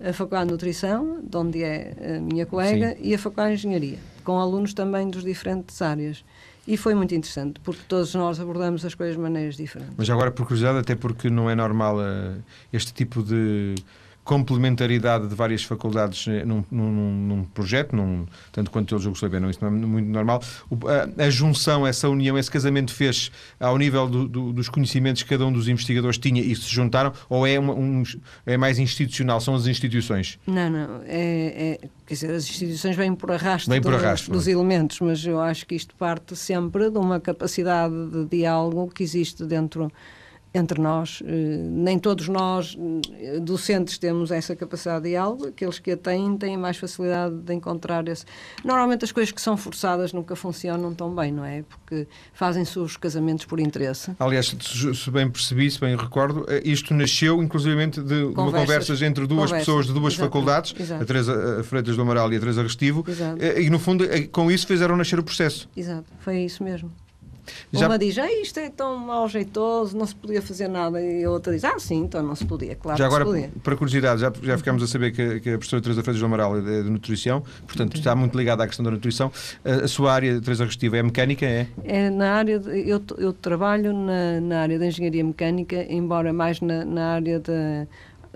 a 0.04 0.12
Faculdade 0.12 0.46
de 0.46 0.52
Nutrição, 0.52 1.20
de 1.22 1.36
onde 1.36 1.62
é 1.62 2.16
a 2.16 2.20
minha 2.20 2.44
colega, 2.44 2.90
Sim. 2.90 2.96
e 3.00 3.14
a 3.14 3.18
Faculdade 3.18 3.56
de 3.56 3.66
Engenharia, 3.66 3.98
com 4.24 4.38
alunos 4.38 4.74
também 4.74 5.08
dos 5.08 5.22
diferentes 5.22 5.80
áreas. 5.80 6.24
E 6.66 6.76
foi 6.76 6.94
muito 6.94 7.12
interessante, 7.14 7.58
porque 7.60 7.80
todos 7.88 8.14
nós 8.14 8.38
abordamos 8.38 8.84
as 8.84 8.94
coisas 8.94 9.16
de 9.16 9.22
maneiras 9.22 9.56
diferentes. 9.56 9.94
Mas 9.96 10.08
agora, 10.08 10.30
por 10.30 10.46
curiosidade, 10.46 10.78
até 10.78 10.94
porque 10.94 11.28
não 11.28 11.50
é 11.50 11.54
normal 11.56 11.96
uh, 11.98 12.40
este 12.72 12.92
tipo 12.92 13.22
de 13.22 13.74
complementaridade 14.24 15.26
de 15.26 15.34
várias 15.34 15.64
faculdades 15.64 16.26
eh, 16.28 16.44
num, 16.44 16.64
num, 16.70 17.12
num 17.12 17.44
projeto, 17.44 17.94
num, 17.94 18.26
tanto 18.52 18.70
quanto 18.70 18.94
eu 18.94 18.98
julgo 18.98 19.18
saber, 19.18 19.40
não, 19.40 19.50
isso 19.50 19.58
não 19.60 19.68
é 19.68 19.70
muito 19.70 20.08
normal. 20.08 20.40
A, 21.18 21.24
a, 21.24 21.30
junção, 21.30 21.86
essa 21.86 22.08
união, 22.08 22.38
esse 22.38 22.50
casamento 22.50 22.92
fez 22.92 23.32
ao 23.58 23.76
nível 23.76 24.08
do, 24.08 24.28
do, 24.28 24.52
dos 24.52 24.68
conhecimentos 24.68 25.22
que 25.22 25.28
cada 25.28 25.44
um 25.44 25.52
dos 25.52 25.66
investigadores 25.66 26.18
tinha 26.18 26.40
e 26.40 26.54
se 26.54 26.68
juntaram, 26.68 27.12
ou 27.28 27.46
é, 27.46 27.58
uma, 27.58 27.74
um, 27.74 28.02
é 28.46 28.56
mais 28.56 28.78
institucional? 28.78 29.40
São 29.40 29.54
as 29.54 29.66
instituições? 29.66 30.38
Não, 30.46 30.70
não. 30.70 31.02
É, 31.04 31.80
é, 31.82 31.88
quer 32.06 32.14
dizer, 32.14 32.30
as 32.30 32.44
instituições 32.44 32.94
vêm 32.94 33.14
por 33.14 33.32
arrasto, 33.32 33.68
vêm 33.68 33.80
por 33.80 33.94
arrasto 33.94 34.30
dos, 34.30 34.44
dos 34.44 34.48
elementos, 34.48 35.00
mas 35.00 35.24
eu 35.26 35.40
acho 35.40 35.66
que 35.66 35.74
isto 35.74 35.96
parte 35.96 36.36
sempre 36.36 36.90
de 36.90 36.98
uma 36.98 37.18
capacidade 37.18 37.94
de 38.10 38.24
diálogo 38.26 38.88
que 38.94 39.02
existe 39.02 39.44
dentro 39.44 39.90
entre 40.54 40.80
nós. 40.80 41.22
Eh, 41.24 41.66
nem 41.70 41.98
todos 41.98 42.28
nós, 42.28 42.76
eh, 43.18 43.40
docentes, 43.40 43.96
temos 43.96 44.30
essa 44.30 44.54
capacidade 44.54 45.04
de 45.04 45.10
diálogo. 45.10 45.46
Aqueles 45.46 45.78
que 45.78 45.92
a 45.92 45.96
têm, 45.96 46.36
têm 46.36 46.56
mais 46.58 46.76
facilidade 46.76 47.36
de 47.36 47.54
encontrar 47.54 48.06
esse. 48.08 48.24
Normalmente, 48.64 49.04
as 49.04 49.12
coisas 49.12 49.32
que 49.32 49.40
são 49.40 49.56
forçadas 49.56 50.12
nunca 50.12 50.36
funcionam 50.36 50.94
tão 50.94 51.14
bem, 51.14 51.32
não 51.32 51.44
é? 51.44 51.62
Porque 51.62 52.06
fazem-se 52.34 52.78
os 52.78 52.96
casamentos 52.96 53.46
por 53.46 53.58
interesse. 53.60 54.12
Aliás, 54.18 54.54
se 54.94 55.10
bem 55.10 55.30
percebi, 55.30 55.70
se 55.70 55.80
bem 55.80 55.96
recordo, 55.96 56.44
eh, 56.48 56.60
isto 56.64 56.92
nasceu, 56.92 57.42
inclusivamente, 57.42 58.02
de, 58.02 58.26
conversas, 58.32 58.36
uma 58.36 58.52
conversa 58.52 59.06
entre 59.06 59.26
duas 59.26 59.50
conversas, 59.50 59.58
pessoas 59.58 59.86
de 59.86 59.92
duas 59.94 60.14
faculdades, 60.14 60.74
exato. 60.78 61.02
a 61.02 61.06
Teresa 61.06 61.64
Freitas 61.64 61.96
do 61.96 62.02
Amaral 62.02 62.32
e 62.32 62.36
a 62.36 62.40
Teresa 62.40 62.62
Restivo, 62.62 63.04
exato. 63.08 63.42
e, 63.42 63.70
no 63.70 63.78
fundo, 63.78 64.04
com 64.30 64.50
isso 64.50 64.66
fizeram 64.66 64.96
nascer 64.96 65.18
o 65.18 65.22
processo. 65.22 65.68
Exato, 65.76 66.04
foi 66.20 66.44
isso 66.44 66.62
mesmo. 66.62 66.90
Já... 67.72 67.86
Uma 67.86 67.98
diz, 67.98 68.18
ah, 68.18 68.30
isto 68.32 68.58
é 68.60 68.70
tão 68.70 68.96
mal 68.96 69.28
jeitoso, 69.28 69.96
não 69.96 70.06
se 70.06 70.14
podia 70.14 70.40
fazer 70.40 70.68
nada. 70.68 71.00
E 71.00 71.24
a 71.24 71.30
outra 71.30 71.52
diz, 71.52 71.64
ah, 71.64 71.78
sim, 71.78 72.04
então 72.04 72.22
não 72.22 72.34
se 72.34 72.44
podia, 72.44 72.76
claro 72.76 72.98
Já 72.98 73.06
agora, 73.06 73.24
podia. 73.24 73.50
para 73.62 73.76
curiosidade, 73.76 74.20
já, 74.20 74.32
já 74.42 74.58
ficamos 74.58 74.82
a 74.82 74.86
saber 74.86 75.12
que, 75.12 75.40
que 75.40 75.50
a 75.50 75.58
professora 75.58 75.82
Teresa 75.82 76.02
Freitas 76.02 76.20
do 76.20 76.26
Amaral 76.26 76.58
é 76.58 76.82
de 76.82 76.90
nutrição, 76.90 77.42
portanto 77.66 77.96
está 77.96 78.14
muito 78.14 78.36
ligada 78.36 78.62
à 78.62 78.66
questão 78.66 78.84
da 78.84 78.90
nutrição. 78.90 79.32
A, 79.64 79.84
a 79.84 79.88
sua 79.88 80.12
área, 80.12 80.40
Teresa 80.40 80.64
Restiva, 80.64 80.96
é 80.96 81.02
mecânica, 81.02 81.46
é? 81.46 81.66
É 81.84 82.10
na 82.10 82.32
área, 82.34 82.58
de, 82.58 82.88
eu, 82.88 83.02
eu 83.18 83.32
trabalho 83.32 83.92
na, 83.92 84.40
na 84.40 84.60
área 84.60 84.78
da 84.78 84.86
engenharia 84.86 85.24
mecânica, 85.24 85.84
embora 85.88 86.32
mais 86.32 86.60
na, 86.60 86.84
na 86.84 87.14
área 87.14 87.40
da 87.40 87.86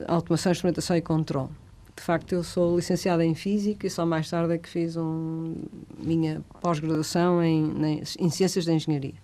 automação, 0.08 0.52
instrumentação 0.52 0.96
e 0.96 1.00
controle 1.00 1.50
de 1.96 2.02
facto, 2.02 2.32
eu 2.34 2.44
sou 2.44 2.76
licenciada 2.76 3.24
em 3.24 3.34
Física 3.34 3.86
e 3.86 3.90
só 3.90 4.04
mais 4.04 4.28
tarde 4.28 4.52
é 4.52 4.58
que 4.58 4.68
fiz 4.68 4.96
um, 4.96 5.54
minha 5.98 6.42
pós-graduação 6.60 7.42
em, 7.42 8.02
em 8.18 8.30
Ciências 8.30 8.66
da 8.66 8.74
Engenharia. 8.74 9.14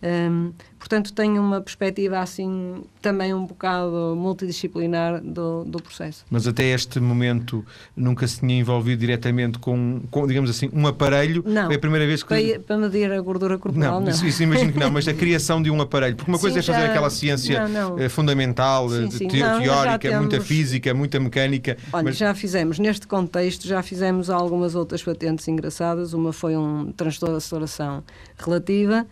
Um, 0.00 0.52
portanto, 0.78 1.12
tenho 1.12 1.42
uma 1.42 1.60
perspectiva 1.60 2.20
assim 2.20 2.84
também 3.02 3.34
um 3.34 3.44
bocado 3.44 4.14
multidisciplinar 4.16 5.20
do, 5.20 5.64
do 5.64 5.82
processo. 5.82 6.24
Mas 6.30 6.46
até 6.46 6.64
este 6.72 7.00
momento 7.00 7.66
nunca 7.96 8.26
se 8.28 8.38
tinha 8.38 8.56
envolvido 8.60 9.00
diretamente 9.00 9.58
com, 9.58 10.00
com 10.08 10.24
digamos 10.26 10.48
assim, 10.48 10.70
um 10.72 10.86
aparelho? 10.86 11.42
Não. 11.44 11.66
Foi 11.66 11.74
a 11.74 11.78
primeira 11.78 12.06
vez 12.06 12.22
que. 12.22 12.28
Para, 12.28 12.60
para 12.60 12.78
medir 12.78 13.10
a 13.10 13.20
gordura 13.20 13.58
corporal, 13.58 13.94
não. 13.94 14.02
não. 14.02 14.10
Isso, 14.10 14.24
isso, 14.24 14.40
imagino 14.40 14.72
que 14.72 14.78
não, 14.78 14.90
mas 14.90 15.08
a 15.08 15.14
criação 15.14 15.60
de 15.60 15.68
um 15.68 15.80
aparelho. 15.80 16.14
Porque 16.14 16.30
uma 16.30 16.38
coisa 16.38 16.62
sim, 16.62 16.70
é 16.70 16.74
fazer 16.74 16.86
já... 16.86 16.90
aquela 16.92 17.10
ciência 17.10 17.68
não, 17.68 17.96
não. 17.96 17.98
Eh, 17.98 18.08
fundamental, 18.08 18.88
sim, 18.88 19.10
sim. 19.10 19.28
Te, 19.28 19.38
teórica, 19.38 19.98
temos... 19.98 20.20
muita 20.20 20.40
física, 20.40 20.94
muita 20.94 21.18
mecânica. 21.18 21.76
Olha, 21.92 22.04
mas... 22.04 22.16
já 22.16 22.32
fizemos, 22.34 22.78
neste 22.78 23.08
contexto, 23.08 23.66
já 23.66 23.82
fizemos 23.82 24.30
algumas 24.30 24.76
outras 24.76 25.02
patentes 25.02 25.48
engraçadas. 25.48 26.12
Uma 26.12 26.32
foi 26.32 26.56
um 26.56 26.92
transtorno 26.92 27.34
de 27.34 27.44
aceleração 27.44 28.04
relativa 28.38 29.04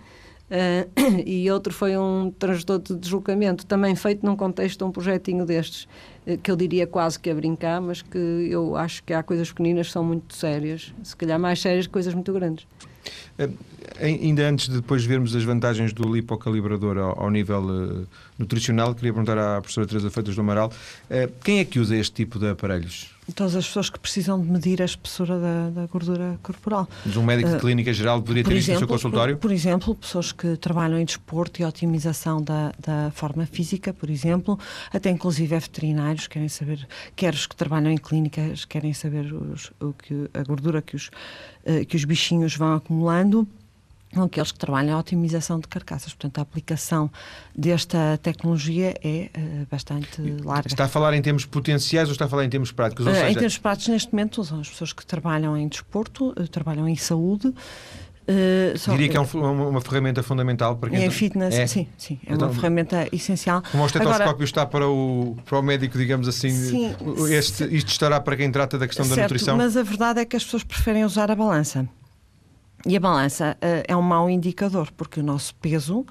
Uh, 0.48 0.88
e 1.26 1.50
outro 1.50 1.72
foi 1.72 1.96
um 1.96 2.32
transdutor 2.38 2.78
de 2.78 2.94
deslocamento, 2.94 3.66
também 3.66 3.96
feito 3.96 4.24
num 4.24 4.36
contexto 4.36 4.78
de 4.78 4.84
um 4.84 4.92
projetinho 4.92 5.44
destes, 5.44 5.88
uh, 6.26 6.38
que 6.38 6.50
eu 6.50 6.56
diria 6.56 6.86
quase 6.86 7.18
que 7.18 7.28
a 7.28 7.34
brincar, 7.34 7.80
mas 7.80 8.00
que 8.00 8.18
eu 8.18 8.76
acho 8.76 9.02
que 9.02 9.12
há 9.12 9.22
coisas 9.22 9.50
pequeninas 9.50 9.88
que 9.88 9.92
são 9.92 10.04
muito 10.04 10.34
sérias, 10.34 10.94
se 11.02 11.16
calhar 11.16 11.38
mais 11.38 11.60
sérias 11.60 11.86
que 11.86 11.92
coisas 11.92 12.14
muito 12.14 12.32
grandes. 12.32 12.66
Uh, 13.38 13.52
ainda 14.00 14.48
antes 14.48 14.68
de 14.68 14.76
depois 14.76 15.04
vermos 15.04 15.34
as 15.34 15.42
vantagens 15.42 15.92
do 15.92 16.12
lipocalibrador 16.12 16.96
ao, 16.98 17.24
ao 17.24 17.30
nível 17.30 18.06
nutricional, 18.38 18.94
queria 18.94 19.12
perguntar 19.12 19.38
à 19.38 19.60
professora 19.60 19.86
Teresa 19.86 20.10
Feitas 20.10 20.34
do 20.34 20.40
Amaral, 20.40 20.72
quem 21.42 21.60
é 21.60 21.64
que 21.64 21.78
usa 21.78 21.96
este 21.96 22.12
tipo 22.12 22.38
de 22.38 22.50
aparelhos? 22.50 23.16
todas 23.34 23.56
as 23.56 23.66
pessoas 23.66 23.90
que 23.90 23.98
precisam 23.98 24.40
de 24.40 24.48
medir 24.48 24.80
a 24.80 24.84
espessura 24.84 25.38
da, 25.38 25.70
da 25.70 25.86
gordura 25.86 26.38
corporal. 26.42 26.88
Mas 27.04 27.16
um 27.16 27.24
médico 27.24 27.50
de 27.50 27.56
uh, 27.56 27.60
clínica 27.60 27.92
geral 27.92 28.20
poderia 28.22 28.44
ter 28.44 28.56
exemplo, 28.56 28.60
isto 28.60 28.72
no 28.72 28.78
seu 28.78 28.88
consultório? 28.88 29.36
Por, 29.36 29.48
por, 29.48 29.52
exemplo, 29.52 29.94
pessoas 29.94 30.32
que 30.32 30.56
trabalham 30.56 30.98
em 30.98 31.04
desporto 31.04 31.60
e 31.60 31.64
otimização 31.64 32.40
da, 32.40 32.72
da 32.78 33.10
forma 33.12 33.46
física, 33.46 33.92
por 33.92 34.10
exemplo, 34.10 34.58
até 34.92 35.10
inclusive 35.10 35.54
é 35.54 35.58
veterinários 35.58 36.26
querem 36.26 36.48
saber, 36.48 36.86
quer 37.14 37.34
os 37.34 37.46
que 37.46 37.56
trabalham 37.56 37.90
em 37.90 37.98
clínicas 37.98 38.64
querem 38.64 38.92
saber 38.92 39.32
os, 39.32 39.72
o 39.80 39.92
que, 39.92 40.28
a 40.32 40.42
gordura 40.42 40.80
que 40.80 40.94
os, 40.94 41.08
uh, 41.64 41.84
que 41.86 41.96
os 41.96 42.04
bichinhos 42.04 42.56
vão 42.56 42.74
acumulando 42.74 43.46
aqueles 44.24 44.52
que 44.52 44.58
trabalham 44.58 44.96
a 44.96 45.00
otimização 45.00 45.58
de 45.58 45.68
carcaças. 45.68 46.12
Portanto, 46.12 46.38
a 46.38 46.42
aplicação 46.42 47.10
desta 47.54 48.18
tecnologia 48.22 48.94
é 49.02 49.30
uh, 49.36 49.66
bastante 49.70 50.20
larga. 50.44 50.68
Está 50.68 50.84
a 50.84 50.88
falar 50.88 51.14
em 51.14 51.22
termos 51.22 51.44
potenciais 51.44 52.08
ou 52.08 52.12
está 52.12 52.26
a 52.26 52.28
falar 52.28 52.44
em 52.44 52.50
termos 52.50 52.72
práticos? 52.72 53.06
Uh, 53.06 53.10
seja... 53.10 53.30
Em 53.30 53.34
termos 53.34 53.58
práticos, 53.58 53.88
neste 53.88 54.12
momento, 54.12 54.40
usam 54.40 54.60
as 54.60 54.68
pessoas 54.68 54.92
que 54.92 55.04
trabalham 55.04 55.56
em 55.56 55.68
desporto, 55.68 56.30
uh, 56.30 56.48
trabalham 56.48 56.88
em 56.88 56.96
saúde. 56.96 57.52
Só, 58.76 58.90
Diria 58.90 59.08
que 59.08 59.16
é 59.16 59.20
um, 59.20 59.68
uma 59.68 59.80
ferramenta 59.80 60.20
fundamental 60.20 60.74
para 60.74 60.90
quem... 60.90 61.04
É 61.04 61.10
fitness, 61.10 61.54
é. 61.54 61.64
sim, 61.68 61.86
sim. 61.96 62.18
É 62.26 62.34
então, 62.34 62.48
uma 62.48 62.54
ferramenta 62.54 63.06
essencial. 63.12 63.62
Como 63.70 63.84
o 63.84 63.86
estetoscópio 63.86 64.24
Agora, 64.24 64.44
está 64.44 64.66
para 64.66 64.88
o, 64.88 65.36
para 65.44 65.56
o 65.56 65.62
médico, 65.62 65.96
digamos 65.96 66.26
assim, 66.26 66.50
sim, 66.50 66.96
este, 67.30 67.64
isto 67.72 67.88
estará 67.88 68.20
para 68.20 68.36
quem 68.36 68.50
trata 68.50 68.76
da 68.76 68.88
questão 68.88 69.04
certo, 69.04 69.16
da 69.16 69.22
nutrição? 69.22 69.56
mas 69.56 69.76
a 69.76 69.82
verdade 69.84 70.18
é 70.18 70.24
que 70.24 70.34
as 70.34 70.42
pessoas 70.42 70.64
preferem 70.64 71.04
usar 71.04 71.30
a 71.30 71.36
balança. 71.36 71.88
E 72.88 72.96
a 72.96 73.00
balança 73.00 73.56
uh, 73.60 73.82
é 73.88 73.96
um 73.96 74.02
mau 74.02 74.30
indicador, 74.30 74.92
porque 74.96 75.18
o 75.18 75.22
nosso 75.22 75.52
peso 75.56 76.06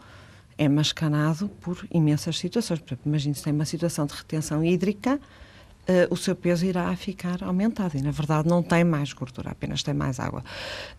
é 0.57 0.67
mascanado 0.67 1.47
por 1.61 1.87
imensas 1.89 2.37
situações. 2.37 2.79
Por 2.79 2.87
exemplo, 2.87 3.03
imagine 3.05 3.33
se 3.33 3.43
tem 3.43 3.53
uma 3.53 3.63
situação 3.63 4.05
de 4.05 4.13
retenção 4.13 4.61
hídrica, 4.61 5.15
uh, 5.15 6.13
o 6.13 6.17
seu 6.17 6.35
peso 6.35 6.65
irá 6.65 6.93
ficar 6.97 7.41
aumentado. 7.43 7.95
E, 7.95 8.01
na 8.01 8.11
verdade, 8.11 8.49
não 8.49 8.61
tem 8.61 8.83
mais 8.83 9.13
gordura, 9.13 9.51
apenas 9.51 9.83
tem 9.83 9.93
mais 9.93 10.19
água. 10.19 10.43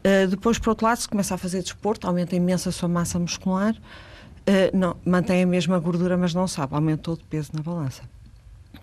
Uh, 0.01 0.27
depois, 0.29 0.59
por 0.59 0.71
outro 0.71 0.87
lado, 0.87 0.97
se 0.97 1.09
começa 1.11 1.35
a 1.35 1.39
fazer 1.39 1.63
desporto, 1.63 2.07
aumenta 2.07 2.35
imenso 2.35 2.71
a 2.71 2.73
sua 2.73 2.89
massa 2.89 3.19
muscular, 3.19 3.77
não, 4.73 4.97
mantém 5.05 5.43
a 5.43 5.47
mesma 5.47 5.77
gordura, 5.81 6.17
mas 6.17 6.33
não 6.33 6.47
sabe, 6.47 6.73
aumentou 6.73 7.17
de 7.17 7.25
peso 7.25 7.51
na 7.53 7.61
balança. 7.61 8.05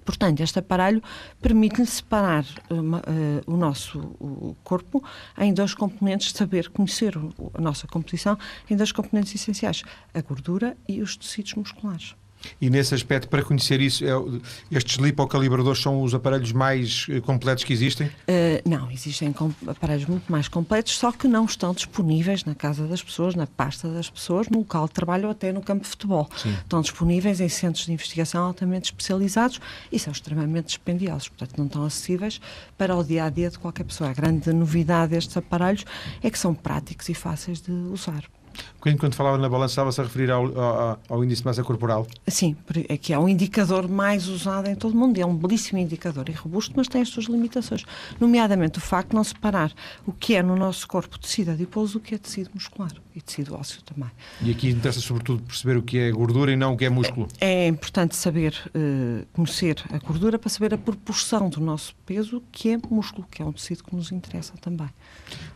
Portanto, 0.06 0.42
este 0.42 0.60
aparelho 0.60 1.02
permite-lhe 1.42 1.86
separar 1.86 2.44
uh, 2.44 3.52
o 3.52 3.58
nosso 3.58 4.56
corpo 4.64 5.04
em 5.38 5.54
dois 5.54 5.74
componentes, 5.74 6.32
saber 6.32 6.70
conhecer 6.70 7.14
a 7.54 7.62
nossa 7.62 7.88
composição 7.88 8.38
em 8.70 8.76
dois 8.76 8.92
componentes 8.92 9.36
essenciais, 9.36 9.84
a 10.14 10.22
gordura 10.22 10.78
e 10.88 11.02
os 11.02 11.16
tecidos 11.18 11.54
musculares. 11.56 12.16
E 12.60 12.70
nesse 12.70 12.94
aspecto, 12.94 13.28
para 13.28 13.44
conhecer 13.44 13.82
isso, 13.82 14.04
é, 14.06 14.10
estes 14.72 14.98
lipocalibradores 14.98 15.82
são 15.82 16.02
os 16.02 16.14
aparelhos 16.14 16.52
mais 16.52 17.06
eh, 17.10 17.20
completos 17.20 17.64
que 17.64 17.74
existem? 17.74 18.08
Uh, 18.08 18.68
não, 18.68 18.90
existem 18.92 19.34
aparelhos 19.68 20.06
muito 20.06 20.32
mais 20.32 20.48
completos, 20.48 20.98
só 20.98 21.12
que 21.12 21.28
não 21.28 21.46
estão 21.46 21.74
disponíveis 21.74 22.44
na 22.46 22.56
casa 22.56 22.88
das 22.88 23.02
pessoas, 23.02 23.36
na 23.36 23.48
pasta 23.48 23.88
das 23.90 24.10
pessoas, 24.10 24.50
no 24.50 24.60
local 24.60 24.88
de 24.88 24.94
trabalho 24.94 25.26
ou 25.26 25.32
até 25.32 25.52
no 25.52 25.62
campo 25.62 25.84
de 25.84 25.90
futebol. 25.90 26.30
Sim. 26.36 26.54
Estão 26.54 26.82
disponíveis 26.82 27.40
em 27.40 27.50
centros 27.50 27.86
de 27.86 27.94
investigação 27.94 28.44
altamente 28.46 28.86
especializados 28.86 29.60
e 29.92 30.00
são 30.00 30.12
extremamente 30.12 30.68
dispendiosos, 30.68 31.30
portanto 31.30 31.58
não 31.58 31.66
estão 31.66 31.86
acessíveis 31.86 32.40
para 32.78 32.96
o 32.96 33.04
dia 33.04 33.26
a 33.26 33.30
dia 33.30 33.50
de 33.50 33.60
qualquer 33.60 33.84
pessoa. 33.84 34.10
A 34.10 34.14
grande 34.14 34.52
novidade 34.52 35.12
destes 35.12 35.36
aparelhos 35.38 35.86
é 36.22 36.30
que 36.30 36.40
são 36.40 36.54
práticos 36.54 37.10
e 37.10 37.14
fáceis 37.14 37.62
de 37.62 37.72
usar. 37.72 38.24
Quando 38.80 39.16
falava 39.16 39.38
na 39.38 39.48
balança, 39.48 39.72
estava-se 39.72 40.02
a 40.02 40.04
referir 40.04 40.30
ao, 40.30 40.46
ao, 40.60 41.00
ao, 41.08 41.24
índice 41.24 41.42
de 41.42 41.46
massa 41.46 41.64
corporal? 41.64 42.06
Sim, 42.28 42.56
é 42.90 42.98
que 42.98 43.14
é 43.14 43.20
um 43.20 43.30
indicador 43.30 43.88
mais 43.88 44.28
usado 44.28 44.70
em 44.70 44.76
todo 44.76 44.94
o 44.94 44.98
mundo. 44.98 45.18
É 45.18 45.26
um 45.26 45.36
belíssimo 45.36 45.80
indicador 45.80 46.28
e 46.30 46.34
robusto, 46.34 46.74
mas 46.76 46.88
tem 46.88 47.02
as 47.02 47.10
suas 47.10 47.26
limitações. 47.26 47.86
Nomeadamente 48.20 48.80
o 48.80 48.82
facto 48.82 49.12
de 49.12 49.16
não 49.16 49.24
separar 49.24 49.72
o 50.06 50.12
que 50.12 50.36
é 50.36 50.44
no 50.44 50.56
nosso 50.56 50.88
corpo 50.88 51.18
tecido 51.18 51.52
adiposo 51.52 51.94
do 51.94 52.00
que 52.02 52.16
é 52.16 52.18
tecido 52.18 52.50
muscular 52.54 52.92
e 53.16 53.22
tecido 53.22 53.56
ósseo 53.56 53.82
também. 53.84 54.10
E 54.42 54.52
aqui 54.52 54.70
interessa 54.70 55.00
sobretudo 55.00 55.44
perceber 55.44 55.78
o 55.78 55.82
que 55.82 55.98
é 55.98 56.12
gordura 56.12 56.52
e 56.52 56.56
não 56.56 56.74
o 56.74 56.78
que 56.78 56.86
é 56.86 56.90
músculo. 56.90 57.28
É, 57.40 57.66
é 57.66 57.68
importante 57.68 58.16
saber, 58.16 58.54
uh, 58.76 59.26
conhecer 59.34 59.82
a 59.92 59.98
gordura 60.00 60.38
para 60.38 60.50
saber 60.50 60.74
a 60.74 60.78
proporção 60.78 61.50
do 61.50 61.62
nosso 61.62 61.96
peso 62.06 62.44
que 62.52 62.70
é 62.70 62.78
músculo, 62.90 63.26
que 63.30 63.42
é 63.42 63.46
um 63.46 63.54
tecido 63.54 63.84
que 63.84 63.96
nos 63.96 64.12
interessa 64.12 64.54
também. 64.60 64.90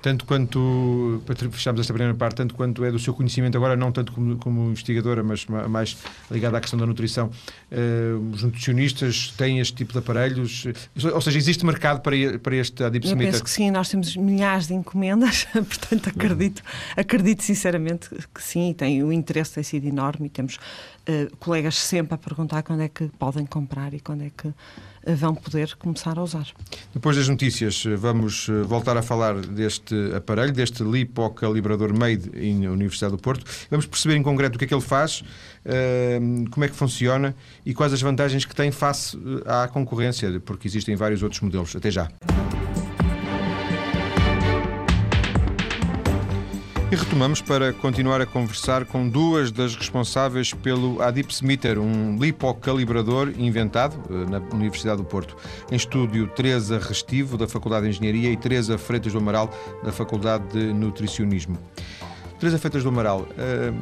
Tanto 0.02 0.26
quanto, 0.26 1.22
para 1.26 1.36
fecharmos 1.36 1.82
esta 1.82 1.94
primeira 1.94 2.18
parte, 2.18 2.38
tanto 2.38 2.56
quanto 2.56 2.84
é 2.86 2.87
do 2.92 3.00
seu 3.00 3.14
conhecimento 3.14 3.58
agora, 3.58 3.76
não 3.76 3.92
tanto 3.92 4.12
como, 4.12 4.38
como 4.38 4.70
investigadora, 4.70 5.24
mas 5.24 5.46
mais 5.46 5.98
ligada 6.30 6.58
à 6.58 6.62
questão 6.62 6.80
da 6.80 6.86
nutrição, 6.86 7.28
uh, 7.72 8.32
os 8.34 8.44
nutricionistas 8.44 9.34
têm 9.38 9.60
este 9.60 9.74
tipo 9.74 9.94
de 9.94 10.00
aparelhos? 10.00 10.66
Ou 11.14 11.22
seja, 11.22 11.38
existe 11.38 11.66
mercado 11.66 12.02
para, 12.02 12.16
para 12.40 12.56
este 12.56 12.84
adipsomita? 12.84 13.24
Eu 13.24 13.32
penso 13.32 13.44
que 13.44 13.50
sim, 13.50 13.72
nós 13.72 13.90
temos 13.90 14.16
milhares 14.16 14.68
de 14.68 14.74
encomendas, 14.74 15.48
portanto 15.54 16.10
acredito, 16.10 16.62
acredito 16.96 17.44
sinceramente 17.44 18.10
que 18.34 18.44
sim, 18.44 18.74
tem, 18.74 19.04
o 19.04 19.12
interesse 19.12 19.54
tem 19.54 19.64
sido 19.64 19.88
enorme 19.88 20.28
e 20.28 20.30
temos 20.30 20.60
uh, 21.08 21.36
colegas 21.38 21.76
sempre 21.76 22.16
a 22.16 22.18
perguntar 22.18 22.64
quando 22.64 22.82
é 22.82 22.90
que 22.90 23.08
podem 23.20 23.46
comprar 23.46 23.94
e 23.94 24.00
quando 24.00 24.24
é 24.24 24.32
que 24.36 24.54
vão 25.16 25.34
poder 25.34 25.76
começar 25.76 26.18
a 26.18 26.24
usar. 26.24 26.48
Depois 26.94 27.16
das 27.16 27.28
notícias, 27.28 27.84
vamos 27.98 28.48
eh, 28.50 28.64
voltar 28.64 28.98
a 28.98 29.02
falar 29.02 29.36
deste 29.36 29.96
aparelho, 30.16 30.52
deste 30.52 30.84
lipocalibrador 30.84 31.98
made 31.98 32.30
em 32.36 32.68
Universidade 32.68 33.16
do 33.16 33.18
Porto. 33.18 33.46
Vamos 33.70 33.86
perceber 33.86 34.16
em 34.16 34.24
concreto 34.24 34.56
o 34.56 34.60
que 34.60 34.66
é 34.66 34.68
que 34.68 34.74
ele 34.74 34.82
faz, 34.82 35.24
eh, 35.64 36.20
como 36.52 36.66
é 36.66 36.68
que 36.68 36.76
funciona 36.76 37.36
e 37.66 37.74
quais 37.74 37.94
as 37.94 38.02
vantagens 38.02 38.46
que 38.46 38.56
tem 38.56 38.72
face 38.72 39.18
eh, 39.18 39.64
à 39.64 39.68
concorrência, 39.68 40.40
porque 40.42 40.68
existem 40.68 40.96
vários 40.96 41.24
outros 41.24 41.42
modelos. 41.42 41.76
Até 41.76 41.92
já. 41.92 42.10
E 46.90 46.96
retomamos 46.96 47.42
para 47.42 47.74
continuar 47.74 48.22
a 48.22 48.26
conversar 48.26 48.86
com 48.86 49.10
duas 49.10 49.52
das 49.52 49.76
responsáveis 49.76 50.54
pelo 50.54 51.02
Adipsmeter, 51.02 51.78
um 51.78 52.18
lipocalibrador 52.18 53.34
inventado 53.38 54.00
eh, 54.10 54.32
na 54.32 54.40
Universidade 54.56 55.02
do 55.02 55.04
Porto. 55.04 55.36
Em 55.70 55.76
estúdio, 55.76 56.28
Teresa 56.28 56.80
Restivo, 56.80 57.38
da 57.38 57.46
Faculdade 57.46 57.84
de 57.84 57.90
Engenharia, 57.90 58.32
e 58.32 58.38
Teresa 58.38 58.78
Freitas 58.78 59.12
do 59.12 59.20
Amaral, 59.20 59.54
da 59.84 59.92
Faculdade 59.92 60.48
de 60.54 60.74
Nutricionismo. 60.74 61.58
Teresa 62.40 62.58
Freitas 62.58 62.84
do 62.84 62.90
Amaral, 62.90 63.28
uh, 63.32 63.76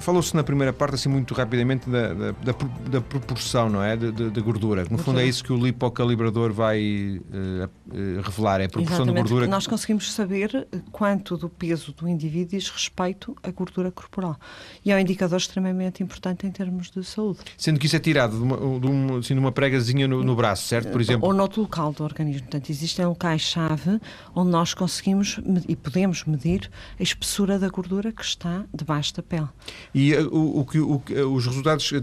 Falou-se 0.00 0.34
na 0.34 0.42
primeira 0.42 0.72
parte, 0.72 0.94
assim, 0.94 1.08
muito 1.08 1.34
rapidamente, 1.34 1.88
da, 1.88 2.14
da, 2.14 2.32
da, 2.32 2.52
da 2.90 3.00
proporção, 3.00 3.68
não 3.68 3.82
é? 3.82 3.96
Da 3.96 4.40
gordura. 4.40 4.84
No 4.90 4.98
fundo, 4.98 5.20
é 5.20 5.26
isso 5.26 5.44
que 5.44 5.52
o 5.52 5.56
lipocalibrador 5.56 6.52
vai 6.52 7.20
uh, 7.20 7.64
uh, 7.64 8.20
revelar, 8.22 8.60
é 8.60 8.64
a 8.64 8.68
proporção 8.68 8.96
Exatamente. 8.96 9.24
de 9.24 9.30
gordura. 9.30 9.46
Nós 9.46 9.66
conseguimos 9.66 10.12
saber 10.12 10.66
quanto 10.92 11.36
do 11.36 11.48
peso 11.48 11.92
do 11.92 12.08
indivíduo 12.08 12.46
diz 12.46 12.68
respeito 12.68 13.36
à 13.42 13.50
gordura 13.50 13.90
corporal. 13.90 14.36
E 14.84 14.90
é 14.90 14.96
um 14.96 14.98
indicador 14.98 15.38
extremamente 15.38 16.02
importante 16.02 16.46
em 16.46 16.50
termos 16.50 16.90
de 16.90 17.02
saúde. 17.04 17.40
Sendo 17.56 17.78
que 17.78 17.86
isso 17.86 17.96
é 17.96 17.98
tirado 17.98 18.36
de 18.36 18.42
uma, 18.42 18.56
de 18.80 18.86
uma, 18.86 19.18
assim, 19.18 19.34
de 19.34 19.40
uma 19.40 19.52
pregazinha 19.52 20.06
no, 20.06 20.22
no, 20.22 20.36
braço, 20.36 20.66
certo? 20.66 20.90
Por 20.90 21.00
exemplo? 21.00 21.26
Ou 21.26 21.34
noutro 21.34 21.62
local 21.62 21.92
do 21.92 22.04
organismo. 22.04 22.42
Portanto, 22.42 22.70
existem 22.70 23.04
locais-chave 23.04 24.00
onde 24.34 24.50
nós 24.50 24.74
conseguimos 24.74 25.40
e 25.68 25.74
podemos 25.74 26.24
medir 26.24 26.70
a 26.98 27.02
espessura 27.02 27.58
da 27.58 27.68
gordura 27.68 28.12
que 28.12 28.24
está 28.24 28.64
debaixo 28.72 29.14
da 29.14 29.22
pele. 29.22 29.48
E 29.96 30.14
uh, 30.14 30.28
o, 30.30 30.60
o, 30.60 30.62
o, 30.62 30.96
uh, 30.96 31.34
os 31.34 31.46
resultados 31.46 31.90
uh, 31.90 32.02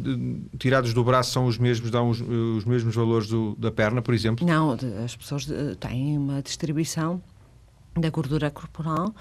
tirados 0.58 0.96
do 0.96 1.04
braço 1.04 1.30
são 1.30 1.46
os 1.46 1.60
mesmos, 1.60 1.92
dão 1.92 2.10
os, 2.10 2.20
os 2.20 2.66
mesmos 2.66 2.96
valores 2.96 3.28
do, 3.28 3.56
da 3.56 3.72
perna, 3.72 4.02
por 4.02 4.16
exemplo? 4.16 4.48
Não, 4.48 4.76
as 5.06 5.16
pessoas 5.16 5.48
têm 5.80 6.18
uma 6.18 6.42
distribuição 6.42 7.22
da 7.96 8.10
gordura 8.10 8.50
corporal 8.50 9.14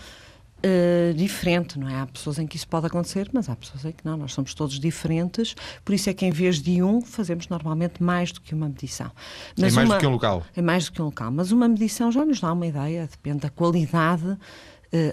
Uh, 0.65 1.13
diferente, 1.15 1.77
não 1.77 1.89
é? 1.89 2.01
Há 2.01 2.07
pessoas 2.07 2.39
em 2.39 2.47
que 2.47 2.57
isso 2.57 2.69
pode 2.69 2.87
acontecer, 2.87 3.29
mas 3.33 3.49
há 3.49 3.57
pessoas 3.57 3.85
em 3.85 3.91
que 3.91 4.05
não, 4.05 4.17
nós 4.17 4.33
somos 4.33 4.55
todos 4.55 4.79
diferentes, 4.79 5.57
por 5.85 5.93
isso 5.93 6.09
é 6.09 6.15
que 6.15 6.25
em 6.25 6.31
vez 6.31 6.63
de 6.63 6.81
um, 6.81 7.01
fazemos 7.01 7.49
normalmente 7.49 8.01
mais 8.01 8.31
do 8.31 8.41
que 8.41 8.55
uma 8.55 8.69
medição. 8.69 9.11
Mas 9.59 9.73
é 9.73 9.75
mais 9.75 9.89
uma, 9.89 9.97
do 9.97 10.01
que 10.01 10.07
um 10.07 10.13
local. 10.13 10.47
É 10.55 10.63
mais 10.63 10.85
do 10.85 10.93
que 10.93 11.03
um 11.03 11.07
local, 11.07 11.33
mas 11.33 11.51
uma 11.51 11.67
medição 11.67 12.13
já 12.13 12.25
nos 12.25 12.39
dá 12.39 12.53
uma 12.53 12.65
ideia, 12.65 13.09
depende 13.11 13.41
da 13.41 13.51
qualidade 13.51 14.39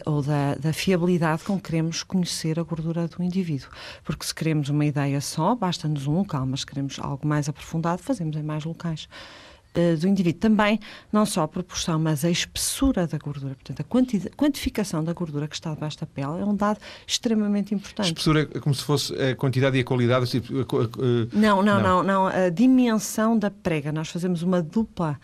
ou 0.05 0.21
da, 0.21 0.55
da, 0.55 0.73
fiabilidade 0.73 1.43
com 1.43 1.55
que 1.57 1.63
queremos 1.63 2.03
conhecer 2.03 2.59
a 2.59 2.63
gordura 2.63 3.07
do 3.07 3.23
indivíduo. 3.23 3.69
Porque 4.03 4.25
se 4.25 4.35
queremos 4.35 4.69
uma 4.69 4.85
ideia 4.85 5.21
só, 5.21 5.55
basta-nos 5.55 6.05
um 6.05 6.17
local, 6.17 6.45
mas 6.45 6.61
se 6.61 6.65
queremos 6.65 6.99
algo 6.99 7.25
mais 7.27 7.47
aprofundado, 7.47 8.01
fazemos 8.01 8.35
em 8.35 8.43
mais 8.43 8.65
locais 8.65 9.07
uh, 9.75 9.97
do 9.97 10.07
indivíduo. 10.07 10.39
Também, 10.39 10.79
não 11.11 11.25
só 11.25 11.43
a 11.43 11.47
proporção, 11.47 11.99
mas 11.99 12.25
a 12.25 12.29
espessura 12.29 13.07
da 13.07 13.17
gordura, 13.17 13.55
portanto, 13.55 13.79
a 13.81 14.35
quantificação 14.35 15.03
da 15.03 15.13
gordura 15.13 15.47
que 15.47 15.55
está 15.55 15.73
debaixo 15.73 15.99
da 15.99 16.05
pele 16.05 16.41
é 16.41 16.45
um 16.45 16.55
dado 16.55 16.79
extremamente 17.07 17.73
importante. 17.73 18.07
Espessura 18.07 18.41
é 18.53 18.59
como 18.59 18.75
se 18.75 18.83
fosse 18.83 19.13
a 19.15 19.35
quantidade 19.35 19.77
e 19.77 19.81
a 19.81 19.83
qualidade? 19.83 20.29
Tipo, 20.29 20.53
uh, 20.53 21.29
não, 21.33 21.61
não, 21.61 21.81
não, 21.81 21.81
não, 21.81 22.03
não. 22.03 22.27
A 22.27 22.49
dimensão 22.49 23.37
da 23.37 23.49
prega. 23.49 23.91
Nós 23.91 24.09
fazemos 24.09 24.43
uma 24.43 24.61
dupla 24.61 25.19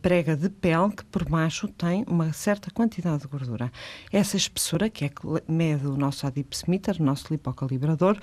prega 0.00 0.36
de 0.36 0.48
pele 0.48 0.90
que 0.92 1.04
por 1.04 1.28
baixo 1.28 1.68
tem 1.68 2.04
uma 2.08 2.32
certa 2.32 2.70
quantidade 2.70 3.22
de 3.22 3.28
gordura. 3.28 3.70
Essa 4.12 4.36
espessura, 4.36 4.88
que 4.88 5.04
é 5.04 5.08
que 5.08 5.22
mede 5.46 5.86
o 5.86 5.96
nosso 5.96 6.26
adipsmeter, 6.26 6.96
o 7.00 7.04
nosso 7.04 7.26
lipocalibrador, 7.30 8.18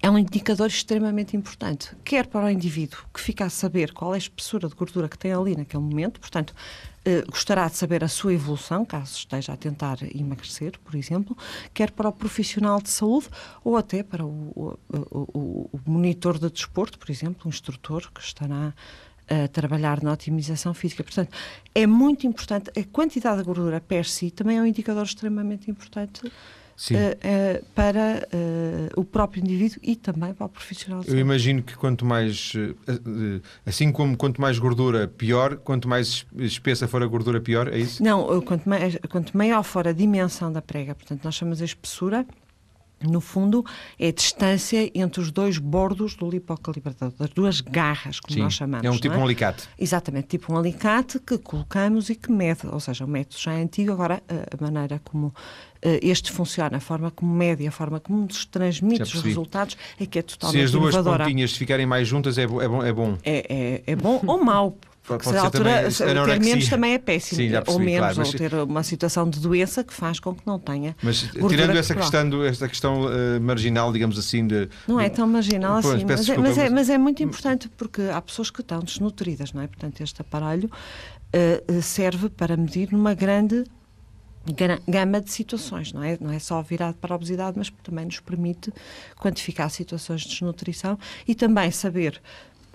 é 0.00 0.10
um 0.10 0.18
indicador 0.18 0.68
extremamente 0.68 1.36
importante, 1.36 1.96
quer 2.04 2.26
para 2.26 2.46
o 2.46 2.50
indivíduo 2.50 3.00
que 3.12 3.20
fica 3.20 3.44
a 3.46 3.50
saber 3.50 3.92
qual 3.92 4.12
é 4.12 4.16
a 4.16 4.18
espessura 4.18 4.68
de 4.68 4.74
gordura 4.74 5.08
que 5.08 5.18
tem 5.18 5.32
ali 5.32 5.56
naquele 5.56 5.82
momento, 5.82 6.20
portanto, 6.20 6.54
eh, 7.04 7.22
gostará 7.22 7.66
de 7.68 7.76
saber 7.76 8.04
a 8.04 8.08
sua 8.08 8.32
evolução, 8.32 8.84
caso 8.84 9.16
esteja 9.16 9.52
a 9.52 9.56
tentar 9.56 9.98
emagrecer, 10.14 10.78
por 10.84 10.94
exemplo, 10.94 11.36
quer 11.74 11.90
para 11.90 12.08
o 12.08 12.12
profissional 12.12 12.80
de 12.80 12.90
saúde 12.90 13.28
ou 13.64 13.76
até 13.76 14.02
para 14.02 14.24
o, 14.24 14.52
o, 14.54 14.78
o, 15.10 15.70
o 15.72 15.80
monitor 15.90 16.38
de 16.38 16.50
desporto, 16.50 16.98
por 16.98 17.10
exemplo, 17.10 17.42
um 17.46 17.48
instrutor 17.48 18.10
que 18.12 18.20
estará 18.20 18.74
a 19.28 19.48
trabalhar 19.48 20.02
na 20.02 20.12
otimização 20.12 20.74
física. 20.74 21.04
Portanto, 21.04 21.30
é 21.74 21.86
muito 21.86 22.26
importante. 22.26 22.70
A 22.78 22.84
quantidade 22.84 23.38
de 23.38 23.44
gordura 23.44 23.80
per 23.80 24.04
si 24.04 24.30
também 24.30 24.58
é 24.58 24.62
um 24.62 24.66
indicador 24.66 25.04
extremamente 25.04 25.70
importante. 25.70 26.30
Uh, 26.92 26.94
uh, 26.94 27.64
para 27.74 28.28
uh, 28.32 29.00
o 29.00 29.04
próprio 29.04 29.42
indivíduo 29.42 29.80
e 29.82 29.96
também 29.96 30.32
para 30.32 30.46
o 30.46 30.48
profissional. 30.48 31.02
Eu 31.08 31.18
imagino 31.18 31.60
que 31.60 31.76
quanto 31.76 32.04
mais, 32.04 32.52
assim 33.66 33.90
como 33.90 34.16
quanto 34.16 34.40
mais 34.40 34.60
gordura, 34.60 35.08
pior, 35.08 35.56
quanto 35.56 35.88
mais 35.88 36.24
espessa 36.36 36.86
for 36.86 37.02
a 37.02 37.06
gordura, 37.08 37.40
pior, 37.40 37.66
é 37.66 37.78
isso? 37.78 38.00
Não, 38.00 38.40
quanto, 38.42 38.68
mais, 38.68 38.96
quanto 39.10 39.36
maior 39.36 39.64
for 39.64 39.88
a 39.88 39.92
dimensão 39.92 40.52
da 40.52 40.62
prega, 40.62 40.94
portanto, 40.94 41.24
nós 41.24 41.34
chamamos 41.34 41.60
a 41.60 41.64
espessura, 41.64 42.24
no 43.02 43.20
fundo, 43.20 43.64
é 43.98 44.08
a 44.08 44.12
distância 44.12 44.90
entre 44.94 45.20
os 45.20 45.30
dois 45.30 45.58
bordos 45.58 46.14
do 46.14 46.28
lipocalibrador, 46.28 47.12
das 47.18 47.30
duas 47.30 47.60
garras, 47.60 48.20
como 48.20 48.34
Sim, 48.34 48.42
nós 48.42 48.54
chamamos. 48.54 48.84
É 48.84 48.90
um 48.90 48.98
tipo 48.98 49.14
é? 49.14 49.18
um 49.18 49.24
alicate. 49.24 49.68
Exatamente, 49.78 50.28
tipo 50.28 50.52
um 50.52 50.56
alicate 50.56 51.18
que 51.20 51.38
colocamos 51.38 52.10
e 52.10 52.14
que 52.14 52.30
mede, 52.30 52.66
ou 52.66 52.80
seja, 52.80 53.04
o 53.04 53.08
método 53.08 53.40
já 53.40 53.52
é 53.52 53.62
antigo, 53.62 53.92
agora 53.92 54.22
a 54.28 54.62
maneira 54.62 55.00
como 55.04 55.32
eh, 55.80 56.00
este 56.02 56.32
funciona, 56.32 56.78
a 56.78 56.80
forma 56.80 57.10
como 57.10 57.32
mede, 57.32 57.66
a 57.66 57.70
forma 57.70 58.00
como 58.00 58.22
nos 58.22 58.44
transmite 58.44 59.02
os 59.02 59.22
resultados 59.22 59.76
é 59.98 60.06
que 60.06 60.18
é 60.18 60.22
totalmente 60.22 60.58
Se 60.58 60.64
as 60.64 60.72
duas 60.72 60.94
inovadora. 60.94 61.24
pontinhas 61.24 61.52
ficarem 61.52 61.86
mais 61.86 62.08
juntas 62.08 62.36
é, 62.36 62.46
bom. 62.46 62.60
É 62.60 62.68
bom, 62.68 62.84
é, 62.84 62.92
bom. 62.92 63.18
é, 63.22 63.82
é, 63.86 63.92
é 63.92 63.96
bom 63.96 64.20
ou 64.26 64.42
mau, 64.44 64.76
porque 65.08 65.26
se 65.26 65.36
a 65.36 65.40
altura 65.40 65.88
ter 66.26 66.40
menos 66.40 66.68
também 66.68 66.92
é 66.92 66.98
péssimo. 66.98 67.40
Sim, 67.40 67.50
percebi, 67.50 67.72
ou 67.72 67.78
menos, 67.78 68.14
claro, 68.14 68.28
ou 68.28 68.32
ter 68.34 68.54
uma 68.54 68.82
situação 68.82 69.28
de 69.28 69.40
doença 69.40 69.82
que 69.82 69.94
faz 69.94 70.20
com 70.20 70.34
que 70.34 70.46
não 70.46 70.58
tenha. 70.58 70.94
Mas 71.02 71.22
tirando 71.48 71.76
essa 71.76 71.94
questão, 71.94 72.44
esta 72.44 72.68
questão 72.68 73.06
uh, 73.06 73.40
marginal, 73.40 73.90
digamos 73.90 74.18
assim, 74.18 74.46
de. 74.46 74.68
Não 74.86 75.00
é 75.00 75.08
tão 75.08 75.26
marginal 75.26 75.78
assim, 75.78 76.04
mas, 76.06 76.26
desculpa, 76.26 76.32
é, 76.32 76.42
mas, 76.42 76.58
é, 76.58 76.68
mas, 76.68 76.90
é, 76.90 76.98
muito 76.98 77.22
importante 77.22 77.70
porque 77.70 78.02
há 78.02 78.20
pessoas 78.20 78.50
que 78.50 78.60
estão 78.60 78.80
desnutridas, 78.80 79.52
não 79.54 79.62
é? 79.62 79.66
Portanto, 79.66 80.02
este 80.02 80.20
aparelho 80.20 80.70
uh, 80.70 81.82
serve 81.82 82.28
para 82.28 82.54
medir 82.54 82.92
numa 82.92 83.14
grande 83.14 83.64
gama 84.86 85.20
de 85.20 85.30
situações, 85.30 85.92
não 85.92 86.02
é? 86.02 86.16
Não 86.20 86.30
é 86.30 86.38
só 86.38 86.60
virado 86.62 86.94
para 86.94 87.14
a 87.14 87.16
obesidade, 87.16 87.58
mas 87.58 87.70
também 87.82 88.04
nos 88.04 88.20
permite 88.20 88.72
quantificar 89.16 89.70
situações 89.70 90.22
de 90.22 90.28
desnutrição 90.28 90.98
e 91.26 91.34
também 91.34 91.70
saber 91.70 92.20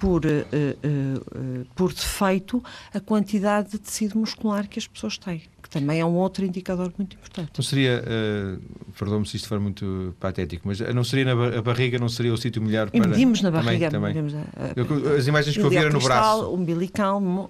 por, 0.03 0.25
uh, 0.25 0.29
uh, 0.29 1.65
por 1.73 1.93
defeito 1.93 2.61
a 2.93 2.99
quantidade 2.99 3.69
de 3.69 3.77
tecido 3.79 4.19
muscular 4.19 4.67
que 4.67 4.77
as 4.77 4.85
pessoas 4.85 5.17
têm 5.17 5.43
também 5.73 5.99
é 5.99 6.05
um 6.05 6.13
outro 6.13 6.45
indicador 6.45 6.93
muito 6.97 7.15
importante. 7.15 7.51
Não 7.57 7.63
seria, 7.63 8.03
uh, 8.03 8.61
perdoa-me 8.97 9.25
se 9.25 9.37
isto 9.37 9.47
for 9.47 9.59
muito 9.59 10.15
patético, 10.19 10.67
mas 10.67 10.79
não 10.79 11.03
seria 11.03 11.25
na 11.25 11.57
a 11.57 11.61
barriga, 11.63 11.97
não 11.97 12.07
seria 12.07 12.31
o 12.31 12.37
sítio 12.37 12.61
melhor 12.61 12.91
para... 12.91 13.03
E 13.03 13.07
medimos 13.07 13.41
na 13.41 13.49
barriga. 13.49 13.89
Também, 13.89 14.13
medimos 14.13 14.35
a, 14.35 14.45
eu, 14.75 15.15
as 15.15 15.25
imagens 15.25 15.57
que 15.57 15.63
eu 15.63 15.69
vi 15.71 15.79
no 15.89 15.99
braço. 15.99 16.53
umbilical, 16.53 17.19
uh, 17.19 17.49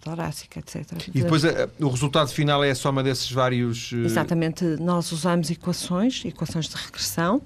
torácica, 0.00 0.60
etc. 0.60 1.08
E 1.14 1.22
depois 1.22 1.44
uh, 1.44 1.48
o 1.78 1.88
resultado 1.88 2.30
final 2.30 2.64
é 2.64 2.70
a 2.70 2.74
soma 2.74 3.02
desses 3.02 3.30
vários... 3.30 3.92
Exatamente. 3.92 4.64
Nós 4.80 5.12
usamos 5.12 5.50
equações, 5.50 6.24
equações 6.24 6.68
de 6.68 6.76
regressão, 6.76 7.42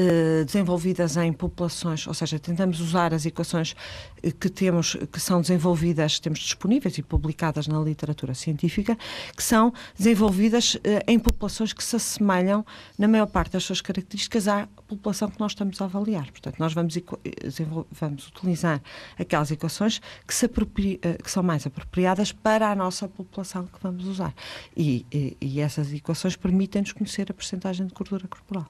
eh, 0.00 0.44
desenvolvidas 0.44 1.16
em 1.16 1.32
populações, 1.32 2.06
ou 2.06 2.14
seja, 2.14 2.38
tentamos 2.38 2.78
usar 2.78 3.12
as 3.12 3.26
equações 3.26 3.74
eh, 4.22 4.30
que 4.30 4.48
temos, 4.48 4.96
que 5.12 5.18
são 5.18 5.40
desenvolvidas, 5.40 6.20
temos 6.20 6.38
disponíveis 6.38 6.96
e 6.98 7.02
publicadas 7.02 7.66
na 7.66 7.80
literatura 7.80 8.32
científica, 8.32 8.96
que 9.36 9.42
são 9.42 9.72
desenvolvidas 9.98 10.76
uh, 10.76 10.80
em 11.08 11.18
populações 11.18 11.72
que 11.72 11.82
se 11.82 11.96
assemelham, 11.96 12.64
na 12.96 13.08
maior 13.08 13.26
parte 13.26 13.54
das 13.54 13.64
suas 13.64 13.80
características, 13.80 14.46
à 14.46 14.68
população 14.86 15.28
que 15.28 15.40
nós 15.40 15.50
estamos 15.50 15.82
a 15.82 15.86
avaliar. 15.86 16.30
Portanto, 16.30 16.60
nós 16.60 16.72
vamos, 16.72 16.96
vamos 17.90 18.28
utilizar 18.28 18.80
aquelas 19.18 19.50
equações 19.50 20.00
que, 20.24 20.32
se 20.32 20.48
que 20.48 21.30
são 21.30 21.42
mais 21.42 21.66
apropriadas 21.66 22.30
para 22.30 22.70
a 22.70 22.76
nossa 22.76 23.08
população 23.08 23.66
que 23.66 23.82
vamos 23.82 24.06
usar. 24.06 24.32
E, 24.76 25.04
e, 25.12 25.36
e 25.40 25.60
essas 25.60 25.92
equações 25.92 26.36
permitem-nos 26.36 26.92
conhecer 26.92 27.32
a 27.32 27.34
percentagem 27.34 27.84
de 27.84 27.92
gordura 27.92 28.28
corporal. 28.28 28.68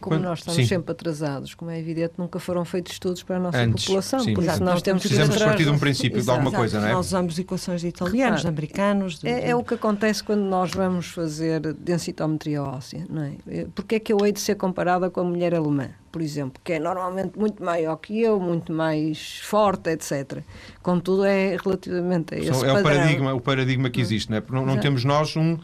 Como 0.00 0.16
Quando, 0.16 0.24
nós 0.24 0.40
estamos 0.40 0.56
sim. 0.56 0.66
sempre 0.66 0.92
atrasados, 0.92 1.54
como 1.54 1.70
é 1.70 1.78
evidente, 1.78 2.14
nunca 2.18 2.38
foram 2.38 2.64
feitos 2.64 2.92
estudos 2.92 3.22
para 3.22 3.36
a 3.36 3.40
nossa 3.40 3.58
Antes, 3.58 3.84
população. 3.84 4.20
Sim. 4.20 4.34
Por 4.34 4.44
isso 4.44 4.62
nós 4.62 4.82
temos 4.82 5.02
que 5.02 5.08
Fizemos 5.08 5.36
partir 5.36 5.64
de 5.64 5.70
um 5.70 5.78
princípio, 5.78 6.18
Exato. 6.18 6.24
de 6.24 6.46
alguma 6.46 6.58
coisa, 6.58 6.80
não 6.80 6.88
é? 6.88 6.92
Nós 6.92 7.06
usamos 7.06 7.38
equações 7.38 7.80
de 7.80 7.88
italianos, 7.88 8.40
claro. 8.40 8.42
de 8.42 8.48
americanos. 8.48 9.18
De... 9.18 9.28
É, 9.28 9.50
é, 9.50 9.56
o 9.56 9.62
que 9.62 9.74
acontece 9.74 10.22
quando 10.22 10.42
nós 10.42 10.70
vamos 10.70 11.08
fazer 11.08 11.60
densitometria 11.74 12.62
óssea, 12.62 13.06
não 13.08 13.22
é? 13.22 13.32
é? 13.48 13.66
Porque 13.74 13.96
é 13.96 14.00
que 14.00 14.12
eu 14.12 14.18
hei 14.24 14.32
de 14.32 14.40
ser 14.40 14.56
comparada 14.56 15.10
com 15.10 15.20
a 15.20 15.24
mulher 15.24 15.54
alemã, 15.54 15.90
por 16.10 16.22
exemplo, 16.22 16.60
que 16.62 16.74
é 16.74 16.78
normalmente 16.78 17.38
muito 17.38 17.62
maior 17.62 17.96
que 17.96 18.20
eu, 18.20 18.40
muito 18.40 18.72
mais 18.72 19.40
forte, 19.42 19.90
etc. 19.90 20.42
Contudo, 20.82 21.24
é 21.24 21.56
relativamente 21.56 22.34
a 22.34 22.38
esse 22.38 22.64
É 22.64 22.72
o 22.72 22.82
paradigma, 22.82 23.34
o 23.34 23.40
paradigma 23.40 23.90
que 23.90 24.00
existe, 24.00 24.30
não 24.30 24.38
é? 24.38 24.42
Não, 24.50 24.66
não 24.66 24.78
temos 24.78 25.04
nós 25.04 25.36
um 25.36 25.58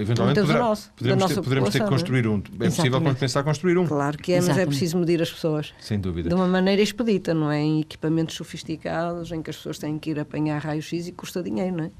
eventualmente 0.00 0.40
poderá, 0.40 0.58
nosso, 0.58 0.92
poderemos, 0.96 1.26
ter, 1.26 1.42
poderemos 1.42 1.70
ter 1.70 1.82
que 1.82 1.88
construir 1.88 2.26
um. 2.26 2.34
É 2.34 2.36
Exatamente. 2.36 2.76
possível 2.76 3.00
quando 3.00 3.16
pensar 3.16 3.42
construir 3.42 3.78
um. 3.78 3.86
Claro 3.86 4.18
que 4.18 4.32
é, 4.32 4.36
Exatamente. 4.36 4.58
mas 4.58 4.62
é 4.62 4.66
preciso 4.66 4.98
medir 4.98 5.22
as 5.22 5.30
pessoas. 5.30 5.72
Sem 5.80 6.00
dúvida. 6.00 6.28
De 6.28 6.34
uma 6.34 6.46
maneira 6.46 6.80
expedita, 6.82 7.34
não 7.34 7.50
é? 7.50 7.60
Em 7.60 7.80
equipamentos 7.80 8.34
sofisticados, 8.34 9.30
em 9.32 9.42
que 9.42 9.50
as 9.50 9.56
pessoas 9.56 9.78
têm 9.78 9.98
que 9.98 10.10
ir 10.10 10.20
apanhar 10.20 10.60
raios-x 10.60 11.08
e 11.08 11.12
custa 11.12 11.42
dinheiro, 11.42 11.76
não 11.76 11.84
é? 11.84 11.90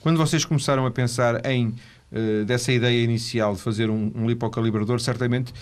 Quando 0.00 0.16
vocês 0.16 0.44
começaram 0.44 0.86
a 0.86 0.90
pensar 0.90 1.44
em 1.46 1.68
uh, 2.12 2.44
dessa 2.44 2.72
ideia 2.72 3.02
inicial 3.02 3.54
de 3.54 3.60
fazer 3.60 3.90
um, 3.90 4.12
um 4.14 4.26
lipocalibrador, 4.26 5.00
certamente 5.00 5.52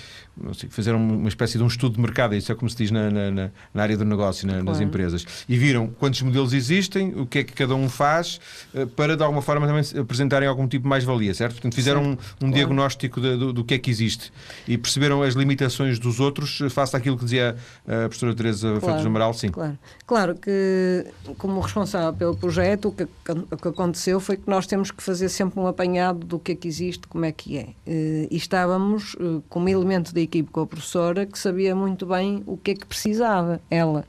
sei, 0.54 0.68
fazer 0.70 0.94
uma 0.94 1.28
espécie 1.28 1.58
de 1.58 1.64
um 1.64 1.66
estudo 1.66 1.94
de 1.96 2.00
mercado, 2.00 2.34
isso 2.34 2.50
é 2.50 2.54
como 2.54 2.68
se 2.70 2.76
diz 2.76 2.90
na, 2.90 3.10
na, 3.10 3.50
na 3.74 3.82
área 3.82 3.96
do 3.96 4.04
negócio, 4.04 4.46
na, 4.46 4.54
claro. 4.54 4.66
nas 4.66 4.80
empresas, 4.80 5.26
e 5.48 5.56
viram 5.56 5.88
quantos 5.88 6.22
modelos 6.22 6.52
existem, 6.52 7.12
o 7.14 7.26
que 7.26 7.40
é 7.40 7.44
que 7.44 7.52
cada 7.52 7.74
um 7.74 7.88
faz, 7.88 8.40
uh, 8.74 8.86
para 8.86 9.16
de 9.16 9.22
alguma 9.22 9.42
forma 9.42 9.66
também 9.66 9.82
apresentarem 10.00 10.48
algum 10.48 10.66
tipo 10.66 10.84
de 10.84 10.88
mais-valia, 10.88 11.34
certo? 11.34 11.54
Portanto, 11.54 11.74
fizeram 11.74 12.02
um, 12.02 12.10
um 12.12 12.16
claro. 12.16 12.54
diagnóstico 12.54 13.20
de, 13.20 13.36
do, 13.36 13.52
do, 13.52 13.64
que 13.64 13.74
é 13.74 13.78
que 13.78 13.90
existe 13.90 14.32
e 14.66 14.78
perceberam 14.78 15.22
as 15.22 15.34
limitações 15.34 15.98
dos 15.98 16.20
outros 16.20 16.62
face 16.70 16.96
àquilo 16.96 17.16
que 17.16 17.24
dizia 17.24 17.56
a 17.86 18.08
professora 18.08 18.34
Teresa 18.34 18.68
claro. 18.68 18.80
Freitas 18.80 19.06
Amaral, 19.06 19.34
sim. 19.34 19.48
Claro. 19.50 19.78
claro 20.06 20.34
que, 20.34 21.06
como 21.36 21.60
responsável 21.60 22.12
pelo 22.12 22.36
projeto, 22.36 22.88
o 22.88 22.92
que, 22.92 23.04
o 23.04 23.56
que 23.56 23.68
aconteceu 23.68 24.20
foi 24.20 24.36
que 24.36 24.48
nós 24.48 24.66
temos 24.66 24.90
que 24.90 25.02
fazer 25.02 25.28
sempre 25.28 25.60
um 25.60 25.66
apanhado 25.66 26.26
do 26.26 26.38
que 26.38 26.52
é 26.52 26.54
que 26.54 26.66
existe, 26.66 27.06
como 27.06 27.24
é 27.24 27.32
que 27.32 27.58
é. 27.58 27.62
Uh, 27.62 28.28
e 28.30 28.36
estávamos 28.36 29.16
como 29.48 29.68
elemento 29.68 30.14
de 30.14 30.19
equipe 30.20 30.50
com 30.50 30.60
a 30.60 30.66
professora 30.66 31.26
que 31.26 31.38
sabia 31.38 31.74
muito 31.74 32.06
bem 32.06 32.42
o 32.46 32.56
que 32.56 32.72
é 32.72 32.74
que 32.74 32.86
precisava, 32.86 33.60
ela. 33.70 34.04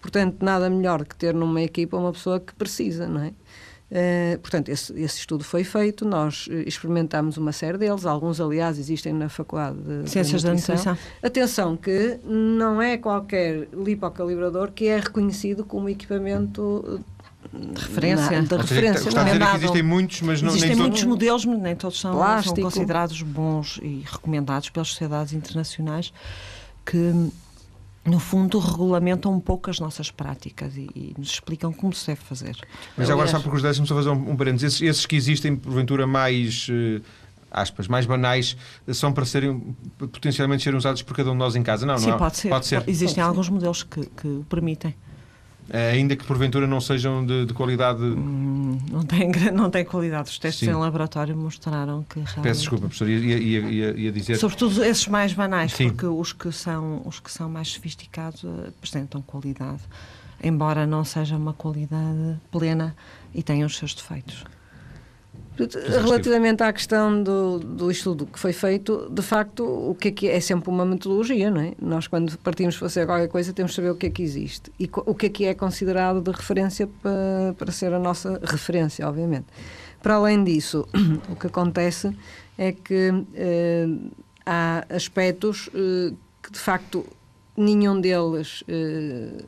Portanto, 0.00 0.36
nada 0.40 0.70
melhor 0.70 1.04
que 1.04 1.16
ter 1.16 1.34
numa 1.34 1.62
equipa 1.62 1.96
uma 1.96 2.12
pessoa 2.12 2.38
que 2.38 2.54
precisa, 2.54 3.08
não 3.08 3.22
é? 3.22 3.32
Uh, 3.88 4.38
portanto, 4.40 4.68
esse, 4.68 4.92
esse, 4.94 5.20
estudo 5.20 5.44
foi 5.44 5.62
feito, 5.62 6.04
nós 6.04 6.48
uh, 6.48 6.54
experimentámos 6.66 7.36
uma 7.36 7.52
série 7.52 7.78
deles, 7.78 8.04
alguns, 8.04 8.40
aliás, 8.40 8.80
existem 8.80 9.12
na 9.12 9.28
Faculdade 9.28 9.78
de 9.78 10.10
Ciências 10.10 10.42
da 10.42 10.52
Nutrição. 10.52 10.98
Atenção, 11.22 11.76
que 11.76 12.18
não 12.24 12.82
é 12.82 12.98
qualquer 12.98 13.68
lipocalibrador 13.72 14.72
que 14.72 14.88
é 14.88 14.98
reconhecido 14.98 15.64
como 15.64 15.88
equipamento 15.88 17.00
de 17.52 17.80
referência. 17.80 18.42
Na, 18.42 18.48
de 18.48 18.56
referência. 18.56 19.08
Está 19.08 19.20
a 19.22 19.24
dizer 19.24 19.38
que 19.38 19.56
existem 19.56 19.82
muitos, 19.82 20.20
mas 20.22 20.42
não 20.42 20.50
Existem 20.50 20.70
nem 20.70 20.78
muitos 20.78 21.00
todos... 21.00 21.12
modelos, 21.12 21.44
mas 21.44 21.58
nem 21.60 21.76
todos 21.76 22.00
são, 22.00 22.42
são, 22.42 22.54
considerados 22.54 23.22
bons 23.22 23.78
e 23.82 24.02
recomendados 24.04 24.70
pelas 24.70 24.88
sociedades 24.88 25.32
internacionais 25.32 26.12
que 26.84 27.30
no 28.06 28.20
fundo, 28.20 28.58
regulamentam 28.58 29.32
um 29.32 29.40
pouco 29.40 29.68
as 29.68 29.80
nossas 29.80 30.10
práticas 30.12 30.76
e, 30.76 30.88
e, 30.94 31.14
nos 31.18 31.30
explicam 31.30 31.72
como 31.72 31.92
se 31.92 32.06
deve 32.06 32.20
fazer. 32.20 32.56
Mas 32.96 33.10
agora, 33.10 33.26
só 33.26 33.38
por 33.38 33.46
curiosidade, 33.46 33.78
deixe-me 33.78 33.88
só 33.88 33.96
fazer 33.96 34.10
um, 34.10 34.30
um 34.30 34.36
parênteses. 34.36 34.74
Esses, 34.74 34.82
esses, 34.82 35.06
que 35.06 35.16
existem, 35.16 35.56
porventura, 35.56 36.06
mais. 36.06 36.68
Uh, 36.68 37.02
aspas, 37.50 37.88
mais 37.88 38.06
banais, 38.06 38.56
são 38.92 39.12
para 39.12 39.24
serem 39.24 39.74
potencialmente 39.98 40.62
serem 40.62 40.76
usados 40.76 41.02
por 41.02 41.16
cada 41.16 41.30
um 41.30 41.32
de 41.32 41.38
nós 41.38 41.56
em 41.56 41.62
casa? 41.62 41.86
Não, 41.86 41.96
Sim, 41.96 42.10
não 42.10 42.18
pode 42.18 42.36
ser. 42.36 42.48
Pode 42.48 42.66
ser. 42.66 42.84
Existem 42.86 43.16
pode 43.16 43.28
alguns 43.28 43.46
ser. 43.46 43.52
modelos 43.52 43.82
que, 43.82 44.06
que 44.06 44.28
o 44.28 44.46
permitem. 44.48 44.94
Eh, 45.68 45.90
ainda 45.92 46.14
que 46.14 46.24
porventura 46.24 46.66
não 46.66 46.80
sejam 46.80 47.24
de, 47.26 47.46
de 47.46 47.52
qualidade. 47.52 48.02
Hum, 48.02 48.78
não, 48.90 49.02
tem, 49.02 49.30
não 49.52 49.70
tem 49.70 49.84
qualidade. 49.84 50.30
Os 50.30 50.38
testes 50.38 50.68
Sim. 50.68 50.74
em 50.74 50.78
laboratório 50.78 51.36
mostraram 51.36 52.04
que 52.04 52.20
realmente. 52.20 52.42
Peço 52.42 52.60
desculpa, 52.60 52.86
professor, 52.86 53.08
ia, 53.08 53.38
ia, 53.38 53.58
ia, 53.60 53.90
ia 53.96 54.12
dizer. 54.12 54.36
Sobretudo 54.36 54.84
esses 54.84 55.08
mais 55.08 55.32
banais, 55.32 55.72
Sim. 55.72 55.90
porque 55.90 56.06
os 56.06 56.32
que, 56.32 56.52
são, 56.52 57.02
os 57.04 57.18
que 57.18 57.30
são 57.30 57.48
mais 57.48 57.68
sofisticados 57.68 58.44
uh, 58.44 58.68
apresentam 58.68 59.20
qualidade, 59.20 59.82
embora 60.42 60.86
não 60.86 61.04
seja 61.04 61.36
uma 61.36 61.52
qualidade 61.52 62.36
plena 62.50 62.94
e 63.34 63.42
tenham 63.42 63.66
os 63.66 63.76
seus 63.76 63.92
defeitos. 63.92 64.44
Relativamente 66.02 66.62
à 66.62 66.72
questão 66.72 67.22
do, 67.22 67.58
do 67.58 67.90
estudo 67.90 68.26
que 68.26 68.38
foi 68.38 68.52
feito, 68.52 69.08
de 69.10 69.22
facto, 69.22 69.64
o 69.64 69.94
que 69.94 70.08
é 70.08 70.10
que 70.10 70.28
é? 70.28 70.36
é 70.36 70.40
sempre 70.40 70.68
uma 70.68 70.84
metodologia, 70.84 71.50
não 71.50 71.60
é? 71.60 71.72
Nós, 71.80 72.06
quando 72.06 72.36
partimos 72.38 72.76
para 72.76 72.88
fazer 72.88 73.06
qualquer 73.06 73.28
coisa, 73.28 73.52
temos 73.52 73.72
de 73.72 73.76
saber 73.76 73.90
o 73.90 73.94
que 73.94 74.06
é 74.06 74.10
que 74.10 74.22
existe 74.22 74.70
e 74.78 74.88
o 74.94 75.14
que 75.14 75.26
é 75.26 75.28
que 75.28 75.44
é 75.46 75.54
considerado 75.54 76.20
de 76.20 76.30
referência 76.30 76.86
para, 77.02 77.54
para 77.58 77.72
ser 77.72 77.92
a 77.94 77.98
nossa 77.98 78.40
referência, 78.44 79.08
obviamente. 79.08 79.46
Para 80.02 80.14
além 80.14 80.44
disso, 80.44 80.86
o 81.30 81.36
que 81.36 81.46
acontece 81.46 82.14
é 82.58 82.72
que 82.72 83.12
eh, 83.34 83.86
há 84.44 84.84
aspectos 84.90 85.70
eh, 85.74 86.12
que, 86.42 86.52
de 86.52 86.58
facto, 86.58 87.04
nenhum 87.56 88.00
deles 88.00 88.62
eh, 88.68 89.42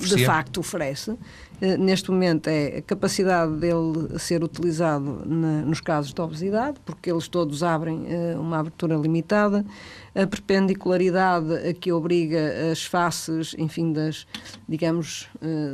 de 0.00 0.24
facto 0.24 0.58
oferece. 0.58 1.16
Eh, 1.60 1.76
neste 1.76 2.10
momento 2.10 2.48
é 2.48 2.78
a 2.78 2.82
capacidade 2.82 3.52
dele 3.56 4.18
ser 4.18 4.42
utilizado 4.42 5.22
na, 5.24 5.62
nos 5.62 5.80
casos 5.80 6.12
de 6.12 6.20
obesidade, 6.20 6.78
porque 6.84 7.10
eles 7.10 7.28
todos 7.28 7.62
abrem 7.62 8.06
uh, 8.06 8.40
uma 8.40 8.58
abertura 8.58 8.96
limitada, 8.96 9.64
a 10.14 10.26
perpendicularidade 10.26 11.54
a 11.68 11.72
que 11.72 11.92
obriga 11.92 12.70
as 12.70 12.84
faces, 12.84 13.54
enfim, 13.58 13.92
das, 13.92 14.26
digamos, 14.68 15.28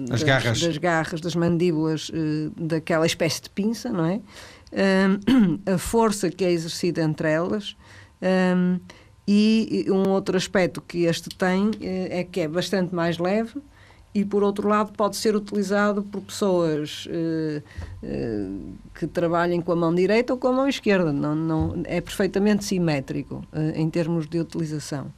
das, 0.08 0.22
garras. 0.22 0.60
das 0.60 0.78
garras, 0.78 1.20
das 1.20 1.34
mandíbulas, 1.34 2.10
daquela 2.56 3.06
espécie 3.06 3.42
de 3.42 3.50
pinça, 3.50 3.90
não 3.90 4.04
é? 4.04 4.20
a 5.72 5.78
força 5.78 6.30
que 6.30 6.44
é 6.44 6.50
exercida 6.50 7.02
entre 7.02 7.30
elas. 7.30 7.76
Um, 8.22 8.80
e 9.26 9.86
um 9.88 10.08
outro 10.08 10.36
aspecto 10.36 10.80
que 10.80 11.04
este 11.04 11.28
tem 11.30 11.70
é 11.80 12.24
que 12.24 12.40
é 12.40 12.48
bastante 12.48 12.94
mais 12.94 13.18
leve, 13.18 13.60
e 14.14 14.24
por 14.24 14.42
outro 14.42 14.68
lado 14.68 14.92
pode 14.92 15.16
ser 15.16 15.34
utilizado 15.34 16.02
por 16.02 16.20
pessoas 16.20 17.06
uh, 17.06 17.62
uh, 18.02 18.74
que 18.94 19.06
trabalhem 19.06 19.60
com 19.60 19.72
a 19.72 19.76
mão 19.76 19.94
direita 19.94 20.34
ou 20.34 20.38
com 20.38 20.48
a 20.48 20.52
mão 20.52 20.68
esquerda. 20.68 21.12
Não, 21.12 21.34
não, 21.34 21.82
é 21.84 22.00
perfeitamente 22.00 22.64
simétrico 22.64 23.42
em 23.74 23.88
termos 23.88 24.26
de 24.26 24.38
utilização. 24.38 25.12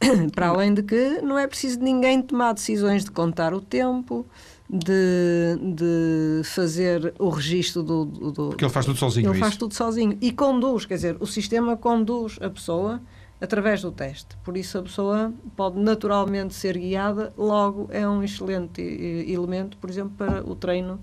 Para 0.34 0.48
além 0.48 0.74
de 0.74 0.82
que 0.82 1.20
não 1.22 1.38
é 1.38 1.46
preciso 1.46 1.78
de 1.78 1.84
ninguém 1.84 2.22
tomar 2.22 2.52
decisões 2.52 3.04
de 3.04 3.10
contar 3.10 3.52
o 3.52 3.60
tempo, 3.60 4.24
de, 4.68 5.58
de 5.74 6.42
fazer 6.44 7.14
o 7.18 7.28
registro 7.28 7.82
do, 7.82 8.04
do, 8.04 8.48
Porque 8.50 8.64
ele 8.64 8.72
faz 8.72 8.86
tudo 8.86 8.98
sozinho. 8.98 9.26
Ele 9.26 9.32
isso. 9.32 9.40
faz 9.40 9.56
tudo 9.56 9.74
sozinho 9.74 10.18
e 10.20 10.30
conduz, 10.32 10.84
quer 10.86 10.94
dizer, 10.94 11.16
o 11.18 11.26
sistema 11.26 11.76
conduz 11.76 12.38
a 12.40 12.50
pessoa 12.50 13.00
através 13.40 13.82
do 13.82 13.92
teste. 13.92 14.36
Por 14.44 14.56
isso 14.56 14.78
a 14.78 14.82
pessoa 14.82 15.32
pode 15.56 15.78
naturalmente 15.78 16.54
ser 16.54 16.78
guiada, 16.78 17.32
logo 17.36 17.88
é 17.90 18.06
um 18.08 18.22
excelente 18.22 18.80
elemento, 18.80 19.76
por 19.76 19.90
exemplo, 19.90 20.12
para 20.16 20.42
o 20.44 20.54
treino 20.54 21.00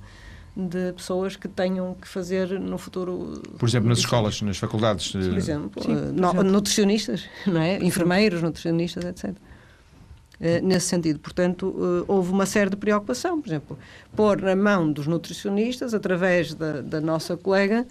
de 0.56 0.94
pessoas 0.94 1.36
que 1.36 1.48
tenham 1.48 1.96
que 1.96 2.08
fazer 2.08 2.60
no 2.60 2.78
futuro. 2.78 3.42
Por 3.58 3.68
exemplo, 3.68 3.90
nas 3.90 4.00
escolas, 4.00 4.42
nas 4.42 4.58
faculdades. 4.58 5.12
Por 5.12 5.20
exemplo, 5.20 5.82
Sim, 5.82 5.90
por 5.90 5.92
exemplo. 5.92 6.44
nutricionistas, 6.44 7.26
não 7.48 7.62
é? 7.62 7.84
enfermeiros, 7.84 8.42
nutricionistas, 8.42 9.04
etc. 9.04 9.36
nesse 10.62 10.88
sentido. 10.88 11.20
Portanto, 11.20 12.06
houve 12.08 12.32
uma 12.32 12.46
série 12.46 12.70
de 12.70 12.76
preocupação, 12.76 13.42
por 13.42 13.50
exemplo, 13.50 13.80
pôr 14.16 14.42
na 14.42 14.56
mão 14.56 14.92
dos 14.92 15.08
nutricionistas, 15.08 15.94
através 15.94 16.54
da, 16.54 16.82
da 16.82 17.02
nossa 17.02 17.36
colega, 17.36 17.88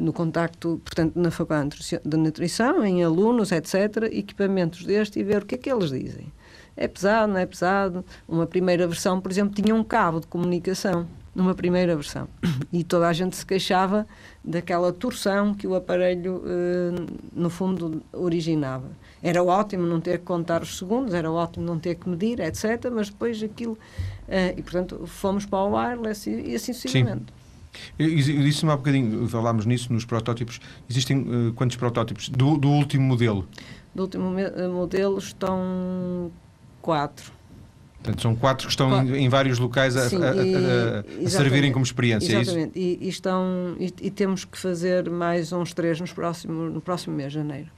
no 0.00 0.12
contacto, 0.12 0.80
portanto, 0.84 1.14
na 1.16 1.30
Faculdade 1.30 1.76
de 2.04 2.16
Nutrição, 2.16 2.84
em 2.84 3.04
alunos, 3.04 3.52
etc., 3.52 4.08
equipamentos 4.10 4.84
deste 4.84 5.20
e 5.20 5.22
ver 5.22 5.42
o 5.42 5.46
que 5.46 5.54
é 5.54 5.58
que 5.58 5.70
eles 5.70 5.90
dizem. 5.90 6.32
É 6.76 6.88
pesado, 6.88 7.32
não 7.32 7.38
é 7.38 7.46
pesado? 7.46 8.04
Uma 8.26 8.46
primeira 8.46 8.86
versão, 8.86 9.20
por 9.20 9.30
exemplo, 9.30 9.54
tinha 9.54 9.74
um 9.74 9.84
cabo 9.84 10.20
de 10.20 10.26
comunicação, 10.26 11.06
numa 11.34 11.54
primeira 11.54 11.94
versão. 11.94 12.28
E 12.72 12.82
toda 12.84 13.08
a 13.08 13.12
gente 13.12 13.36
se 13.36 13.44
queixava 13.44 14.06
daquela 14.44 14.92
torção 14.92 15.54
que 15.54 15.66
o 15.66 15.74
aparelho, 15.74 16.42
eh, 16.46 16.92
no 17.32 17.50
fundo, 17.50 18.02
originava. 18.12 18.90
Era 19.22 19.42
ótimo 19.42 19.86
não 19.86 20.00
ter 20.00 20.18
que 20.18 20.24
contar 20.24 20.62
os 20.62 20.78
segundos, 20.78 21.14
era 21.14 21.30
ótimo 21.30 21.66
não 21.66 21.78
ter 21.78 21.96
que 21.96 22.08
medir, 22.08 22.40
etc., 22.40 22.90
mas 22.92 23.10
depois 23.10 23.42
aquilo. 23.42 23.76
Eh, 24.28 24.54
e, 24.56 24.62
portanto, 24.62 25.06
fomos 25.06 25.44
para 25.44 25.58
o 25.58 25.74
wireless 25.74 26.30
e, 26.30 26.52
e 26.52 26.54
assim 26.54 26.72
sucessivamente. 26.72 27.32
Sim. 27.98 28.42
Disse-me 28.42 28.72
há 28.72 28.76
bocadinho, 28.76 29.28
falámos 29.28 29.66
nisso 29.66 29.92
nos 29.92 30.04
protótipos. 30.04 30.60
Existem 30.88 31.18
uh, 31.18 31.52
quantos 31.54 31.76
protótipos? 31.76 32.28
Do, 32.28 32.56
do, 32.56 32.68
último 32.68 33.04
modelo? 33.04 33.48
Do 33.94 34.02
último 34.02 34.38
eh, 34.38 34.68
modelo 34.68 35.18
estão 35.18 36.30
quatro. 36.80 37.32
Portanto, 38.02 38.22
são 38.22 38.34
quatro 38.34 38.66
que 38.66 38.72
estão 38.72 39.04
em, 39.04 39.24
em, 39.24 39.28
vários 39.28 39.58
locais 39.58 39.94
a, 39.94 40.08
Sim, 40.08 40.22
a, 40.22 40.30
a, 40.30 41.26
a 41.26 41.28
servirem 41.28 41.70
como 41.70 41.84
experiência, 41.84 42.38
exatamente. 42.38 42.78
é 42.78 42.82
isso? 42.82 42.98
E, 43.02 43.06
e 43.06 43.08
estão, 43.08 43.76
e, 43.78 43.92
e, 44.00 44.10
temos 44.10 44.44
que 44.44 44.56
fazer 44.56 45.10
mais 45.10 45.52
uns 45.52 45.74
três 45.74 46.00
nos 46.00 46.12
próximo, 46.12 46.70
no 46.70 46.80
próximo 46.80 47.14
mês, 47.14 47.32
janeiro 47.32 47.70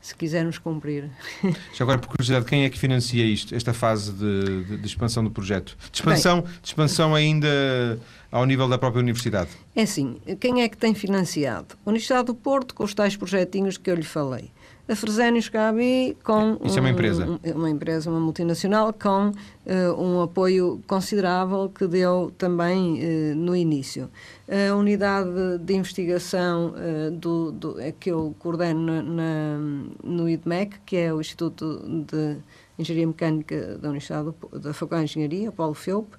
se 0.00 0.14
quisermos 0.14 0.56
cumprir. 0.58 1.10
Já 1.74 1.84
agora, 1.84 1.98
por 1.98 2.08
curiosidade, 2.08 2.46
quem 2.46 2.64
é 2.64 2.70
que 2.70 2.78
financia 2.78 3.24
isto, 3.24 3.54
esta 3.54 3.74
fase 3.74 4.12
de, 4.12 4.64
de, 4.64 4.76
de 4.78 4.86
expansão 4.86 5.22
do 5.22 5.30
projeto? 5.30 5.76
De 5.92 5.98
expansão, 5.98 6.40
Bem, 6.40 6.52
de 6.62 6.68
expansão 6.68 7.14
ainda 7.14 8.00
ao 8.30 8.44
nível 8.44 8.68
da 8.68 8.78
própria 8.78 9.00
universidade? 9.00 9.50
É 9.74 9.82
assim, 9.82 10.16
quem 10.38 10.62
é 10.62 10.68
que 10.68 10.76
tem 10.76 10.94
financiado? 10.94 11.76
A 11.84 11.90
Universidade 11.90 12.26
do 12.26 12.34
Porto, 12.34 12.74
com 12.74 12.84
os 12.84 12.94
tais 12.94 13.16
projetinhos 13.16 13.76
que 13.76 13.90
eu 13.90 13.94
lhe 13.94 14.02
falei 14.02 14.50
a 14.90 14.96
Fresenius 14.96 15.48
Gabi 15.48 16.16
com 16.24 16.58
Isso 16.64 16.74
um, 16.74 16.78
é 16.78 16.80
uma 16.80 16.90
empresa 16.90 17.24
um, 17.24 17.52
uma 17.52 17.70
empresa 17.70 18.10
uma 18.10 18.18
multinacional 18.18 18.92
com 18.92 19.28
uh, 19.28 20.02
um 20.02 20.20
apoio 20.20 20.82
considerável 20.84 21.70
que 21.72 21.86
deu 21.86 22.32
também 22.36 22.98
uh, 22.98 23.36
no 23.36 23.54
início 23.54 24.10
a 24.48 24.74
unidade 24.74 25.30
de 25.60 25.74
investigação 25.74 26.74
uh, 26.74 27.10
do, 27.12 27.52
do, 27.52 27.80
é 27.80 27.92
que 27.92 28.10
eu 28.10 28.34
coordeno 28.40 28.80
na, 28.80 29.02
na, 29.02 29.58
no 30.02 30.28
IDMEC 30.28 30.80
que 30.84 30.96
é 30.96 31.14
o 31.14 31.20
Instituto 31.20 31.84
de 32.08 32.38
Engenharia 32.76 33.06
Mecânica 33.06 33.78
da 33.78 33.90
Universidade 33.90 34.24
do, 34.24 34.58
da 34.58 34.74
Faculdade 34.74 35.06
de 35.06 35.18
Engenharia 35.20 35.52
Paulo 35.52 35.74
Felp 35.74 36.14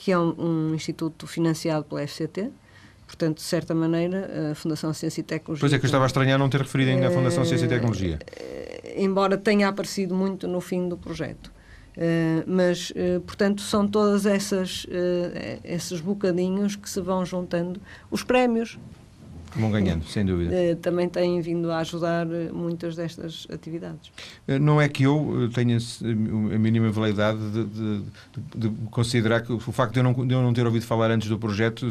que 0.00 0.10
é 0.10 0.18
um, 0.18 0.34
um 0.38 0.74
instituto 0.74 1.26
financiado 1.26 1.84
pela 1.84 2.06
FCT 2.06 2.50
Portanto, 3.06 3.38
de 3.38 3.42
certa 3.42 3.74
maneira, 3.74 4.52
a 4.52 4.54
Fundação 4.54 4.94
Ciência 4.94 5.20
e 5.20 5.24
Tecnologia. 5.24 5.60
Pois 5.60 5.72
é, 5.72 5.78
que 5.80 5.84
eu 5.84 5.88
estava 5.88 6.04
a 6.04 6.06
estranhar 6.06 6.38
não 6.38 6.48
ter 6.48 6.60
referido 6.60 6.92
ainda 6.92 7.08
a 7.08 7.10
Fundação 7.10 7.44
Ciência 7.44 7.66
e 7.66 7.68
Tecnologia. 7.68 8.20
Eh, 8.24 8.94
embora 8.98 9.36
tenha 9.36 9.66
aparecido 9.66 10.14
muito 10.14 10.46
no 10.46 10.60
fim 10.60 10.88
do 10.88 10.96
projeto. 10.96 11.52
Uh, 11.96 12.44
mas, 12.46 12.92
portanto, 13.26 13.62
são 13.62 13.86
todas 13.86 14.26
essas 14.26 14.86
esses 15.64 16.00
bocadinhos 16.00 16.76
que 16.76 16.88
se 16.88 17.00
vão 17.00 17.26
juntando. 17.26 17.80
Os 18.12 18.22
prémios, 18.22 18.78
Vão 19.56 19.70
ganhando, 19.70 20.04
sem 20.04 20.24
dúvida. 20.24 20.54
Eh, 20.54 20.74
também 20.76 21.08
têm 21.08 21.40
vindo 21.40 21.70
a 21.70 21.78
ajudar 21.78 22.26
eh, 22.30 22.50
muitas 22.52 22.94
destas 22.94 23.46
atividades. 23.52 24.12
Eh, 24.46 24.58
não 24.58 24.80
é 24.80 24.88
que 24.88 25.02
eu 25.02 25.50
tenha 25.52 25.76
a 25.76 26.58
mínima 26.58 26.90
validade 26.90 27.38
de, 27.50 27.64
de, 27.64 28.02
de, 28.54 28.68
de 28.68 28.86
considerar 28.90 29.40
que 29.42 29.52
o 29.52 29.58
facto 29.58 29.94
de 29.94 30.00
eu, 30.00 30.04
não, 30.04 30.12
de 30.12 30.32
eu, 30.32 30.42
não, 30.42 30.52
ter 30.52 30.64
ouvido 30.66 30.86
falar 30.86 31.10
antes 31.10 31.28
do 31.28 31.38
projeto, 31.38 31.88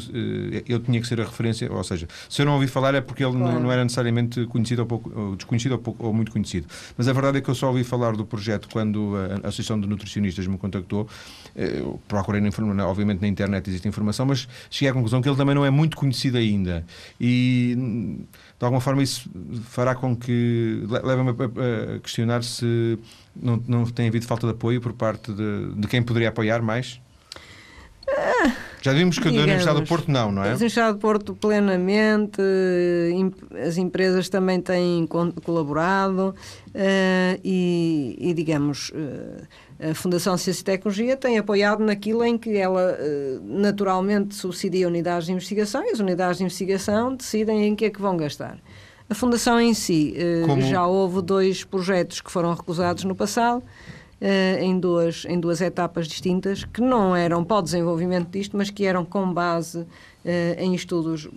eu 0.67 0.79
tinha 0.79 1.01
que 1.01 1.07
ser 1.07 1.19
a 1.19 1.25
referência, 1.25 1.71
ou 1.71 1.83
seja, 1.83 2.07
se 2.29 2.41
eu 2.41 2.45
não 2.45 2.53
ouvi 2.53 2.67
falar 2.67 2.95
é 2.95 3.01
porque 3.01 3.23
ele 3.23 3.33
claro. 3.33 3.53
não, 3.53 3.59
não, 3.59 3.71
era 3.71 3.83
necessariamente 3.83 4.45
conhecido 4.45 4.81
ou, 4.81 4.87
pouco, 4.87 5.11
ou 5.13 5.35
desconhecido 5.35 5.73
ou, 5.73 5.77
pouco, 5.79 6.05
ou, 6.05 6.13
muito 6.13 6.31
conhecido. 6.31 6.67
Mas 6.97 7.07
a 7.07 7.13
verdade 7.13 7.39
é 7.39 7.41
que 7.41 7.49
eu 7.49 7.55
só 7.55 7.67
ouvi 7.67 7.83
falar 7.83 8.15
do 8.15 8.25
projeto 8.25 8.69
quando 8.71 9.15
a, 9.15 9.45
a 9.45 9.49
Associação 9.49 9.79
de 9.79 9.87
Nutricionistas 9.87 10.47
me 10.47 10.57
contactou. 10.57 11.07
Eu 11.55 11.99
procurei, 12.07 12.41
obviamente, 12.85 13.21
na 13.21 13.27
internet 13.27 13.69
existe 13.69 13.87
informação, 13.87 14.25
mas 14.25 14.47
cheguei 14.69 14.89
à 14.89 14.93
conclusão 14.93 15.21
que 15.21 15.27
ele 15.27 15.35
também 15.35 15.55
não 15.55 15.65
é 15.65 15.69
muito 15.69 15.97
conhecido 15.97 16.37
ainda. 16.37 16.85
E 17.19 17.48
de 17.75 18.65
alguma 18.65 18.81
forma 18.81 19.03
isso 19.03 19.29
fará 19.65 19.95
com 19.95 20.15
que 20.15 20.83
leva-me 20.88 21.31
a, 21.31 21.99
questionar 21.99 22.43
se 22.43 22.97
não, 23.35 23.62
não 23.67 23.85
tem 23.85 24.07
havido 24.07 24.25
falta 24.25 24.47
de 24.47 24.53
apoio 24.53 24.81
por 24.81 24.93
parte 24.93 25.31
de, 25.31 25.73
de 25.75 25.88
quem 25.88 26.01
poderia 26.03 26.29
apoiar 26.29 26.62
mais? 26.62 26.99
Ah, 28.07 28.51
Já 28.81 28.93
vimos 28.93 29.17
que 29.17 29.29
digamos, 29.29 29.38
da 29.38 29.43
Universidade 29.43 29.81
do 29.81 29.88
Porto 29.88 30.12
não, 30.12 30.31
não 30.31 30.43
é? 30.43 30.47
A 30.47 30.49
Universidade 30.49 30.93
do 30.93 30.99
Porto 30.99 31.35
plenamente, 31.35 32.41
as 33.65 33.77
empresas 33.77 34.29
também 34.29 34.59
têm 34.62 35.07
colaborado 35.43 36.35
uh, 36.69 37.39
e, 37.43 38.17
e, 38.19 38.33
digamos, 38.33 38.89
uh, 38.89 39.45
a 39.79 39.95
Fundação 39.95 40.37
Ciência 40.37 40.61
e 40.61 40.63
Tecnologia 40.65 41.15
tem 41.15 41.37
apoiado 41.37 41.81
naquilo 41.83 42.23
em 42.25 42.37
que 42.37 42.57
ela 42.57 42.97
uh, 42.99 43.41
naturalmente 43.45 44.35
subsidia 44.35 44.85
unidades 44.85 45.25
de 45.25 45.31
investigação 45.31 45.85
e 45.85 45.91
as 45.91 45.99
unidades 45.99 46.37
de 46.37 46.43
investigação 46.43 47.15
decidem 47.15 47.65
em 47.65 47.75
que 47.75 47.85
é 47.85 47.89
que 47.89 48.01
vão 48.01 48.17
gastar. 48.17 48.59
A 49.09 49.15
Fundação 49.15 49.59
em 49.59 49.73
si, 49.73 50.15
uh, 50.45 50.61
já 50.61 50.85
houve 50.85 51.21
dois 51.21 51.63
projetos 51.63 52.19
que 52.19 52.29
foram 52.29 52.53
recusados 52.53 53.05
no 53.05 53.15
passado, 53.15 53.59
uh, 53.59 54.61
em, 54.61 54.77
duas, 54.77 55.23
em 55.25 55.39
duas 55.39 55.61
etapas 55.61 56.09
distintas, 56.09 56.65
que 56.65 56.81
não 56.81 57.15
eram 57.15 57.45
para 57.45 57.57
o 57.57 57.61
desenvolvimento 57.61 58.29
disto, 58.29 58.57
mas 58.57 58.69
que 58.69 58.85
eram 58.85 59.05
com 59.05 59.31
base 59.33 59.87
em 60.57 60.75
estudos 60.75 61.29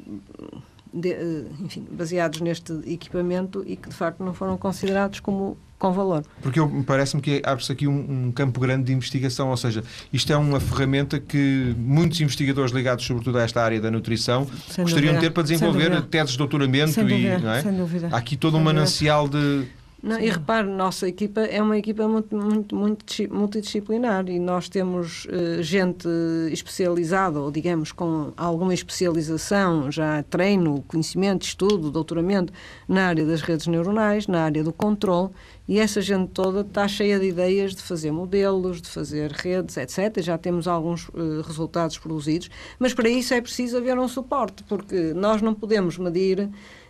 de, 0.92 1.16
enfim, 1.60 1.86
baseados 1.88 2.40
neste 2.40 2.72
equipamento 2.84 3.62
e 3.64 3.76
que 3.76 3.88
de 3.88 3.94
facto 3.94 4.22
não 4.24 4.34
foram 4.34 4.58
considerados 4.58 5.20
como 5.20 5.56
com 5.82 5.90
valor. 5.90 6.22
Porque 6.40 6.60
parece-me 6.86 7.20
que 7.20 7.42
abre-se 7.44 7.72
aqui 7.72 7.88
um, 7.88 8.26
um, 8.26 8.32
campo 8.32 8.60
grande 8.60 8.84
de 8.84 8.92
investigação, 8.92 9.48
ou 9.50 9.56
seja, 9.56 9.82
isto 10.12 10.32
é 10.32 10.36
uma 10.36 10.60
ferramenta 10.60 11.18
que 11.18 11.74
muitos 11.76 12.20
investigadores 12.20 12.70
ligados 12.70 13.04
sobretudo 13.04 13.38
a 13.38 13.42
esta 13.42 13.60
área 13.60 13.80
da 13.80 13.90
nutrição 13.90 14.46
Sem 14.68 14.84
gostariam 14.84 15.14
dúvida. 15.14 15.18
de 15.18 15.26
ter 15.26 15.30
para 15.32 15.42
desenvolver 15.42 16.02
teses 16.02 16.30
de 16.30 16.38
doutoramento 16.38 16.92
Sem 16.92 17.08
e 17.08 17.38
não 17.40 17.52
é? 17.52 17.62
Sem 17.62 17.76
dúvida. 17.76 18.08
Há 18.12 18.16
aqui 18.16 18.36
todo 18.36 18.56
um 18.56 18.60
manancial 18.60 19.26
de 19.28 19.64
não, 20.02 20.18
e 20.18 20.28
repare, 20.28 20.66
nossa 20.66 21.06
equipa 21.06 21.42
é 21.42 21.62
uma 21.62 21.78
equipa 21.78 22.08
muito, 22.08 22.34
muito, 22.34 22.74
muito 22.74 23.04
multidisciplinar 23.32 24.28
e 24.28 24.40
nós 24.40 24.68
temos 24.68 25.26
uh, 25.26 25.62
gente 25.62 26.08
especializada, 26.50 27.38
ou 27.38 27.52
digamos 27.52 27.92
com 27.92 28.32
alguma 28.36 28.74
especialização, 28.74 29.92
já 29.92 30.24
treino, 30.24 30.82
conhecimento, 30.88 31.42
estudo, 31.42 31.88
doutoramento, 31.88 32.52
na 32.88 33.06
área 33.06 33.24
das 33.24 33.42
redes 33.42 33.68
neuronais, 33.68 34.26
na 34.26 34.42
área 34.42 34.64
do 34.64 34.72
controle, 34.72 35.30
e 35.68 35.78
essa 35.78 36.00
gente 36.00 36.30
toda 36.32 36.62
está 36.62 36.88
cheia 36.88 37.20
de 37.20 37.28
ideias 37.28 37.72
de 37.72 37.82
fazer 37.82 38.10
modelos, 38.10 38.82
de 38.82 38.88
fazer 38.88 39.30
redes, 39.30 39.76
etc. 39.76 40.20
Já 40.20 40.36
temos 40.36 40.66
alguns 40.66 41.08
uh, 41.10 41.42
resultados 41.46 41.96
produzidos, 41.96 42.50
mas 42.76 42.92
para 42.92 43.08
isso 43.08 43.34
é 43.34 43.40
preciso 43.40 43.76
haver 43.76 43.96
um 43.96 44.08
suporte, 44.08 44.64
porque 44.64 45.14
nós 45.14 45.40
não 45.40 45.54
podemos 45.54 45.96
medir 45.96 46.40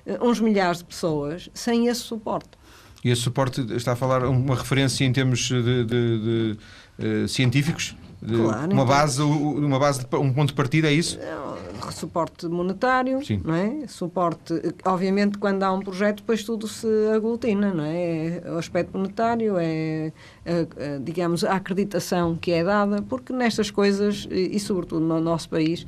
uh, 0.07 0.27
uns 0.27 0.41
milhares 0.41 0.79
de 0.79 0.85
pessoas 0.85 1.51
sem 1.53 1.89
esse 1.89 2.01
suporte. 2.01 2.63
E 3.05 3.11
esse 3.11 3.23
suporte 3.23 3.61
está 3.75 3.93
a 3.93 3.97
falar 3.97 4.25
uma 4.25 4.55
referência 4.55 5.05
em 5.05 5.13
termos 5.13 5.41
de, 5.41 5.63
de, 5.63 5.85
de, 5.85 6.57
de 6.99 7.25
uh, 7.25 7.29
científicos? 7.29 7.97
Claro, 8.25 8.43
uma, 8.47 8.65
então. 8.67 8.87
base, 8.87 9.23
uma 9.23 9.79
base, 9.79 10.07
um 10.13 10.33
ponto 10.33 10.49
de 10.49 10.55
partida, 10.55 10.89
é 10.89 10.93
isso? 10.93 11.19
É, 11.19 11.91
suporte 11.91 12.47
monetário, 12.47 13.25
Sim. 13.25 13.41
não 13.45 13.55
é? 13.55 13.87
Suporte, 13.89 14.55
obviamente, 14.85 15.39
quando 15.39 15.65
há 15.65 15.73
um 15.73 15.81
projeto, 15.81 16.19
depois 16.19 16.45
tudo 16.45 16.69
se 16.69 16.87
aglutina, 17.15 17.75
não 17.75 17.85
é? 17.85 18.41
é 18.45 18.51
o 18.53 18.59
aspecto 18.59 18.97
monetário, 18.97 19.57
é, 19.59 20.13
a, 20.47 20.95
a, 20.95 20.99
digamos, 20.99 21.45
a 21.45 21.55
acreditação 21.55 22.37
que 22.37 22.53
é 22.53 22.63
dada, 22.63 23.03
porque 23.03 23.33
nestas 23.33 23.71
coisas, 23.71 24.29
e, 24.31 24.57
e 24.57 24.61
sobretudo 24.61 25.05
no 25.05 25.21
nosso 25.21 25.49
país, 25.49 25.85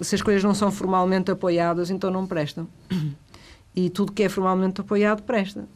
se 0.00 0.14
as 0.14 0.22
coisas 0.22 0.42
não 0.42 0.54
são 0.54 0.72
formalmente 0.72 1.30
apoiadas, 1.30 1.90
então 1.90 2.10
não 2.10 2.26
prestam. 2.26 2.68
E 3.76 3.90
tudo 3.90 4.12
que 4.12 4.22
é 4.22 4.28
formalmente 4.28 4.80
apoiado 4.80 5.22
presta. 5.22 5.66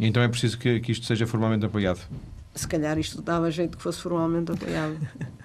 Então 0.00 0.22
é 0.22 0.28
preciso 0.28 0.58
que, 0.58 0.80
que 0.80 0.92
isto 0.92 1.06
seja 1.06 1.26
formalmente 1.26 1.64
apoiado? 1.64 2.00
Se 2.54 2.66
calhar 2.66 2.98
isto 2.98 3.20
dava 3.22 3.50
jeito 3.50 3.76
que 3.76 3.82
fosse 3.82 4.00
formalmente 4.00 4.50
apoiado. 4.50 4.96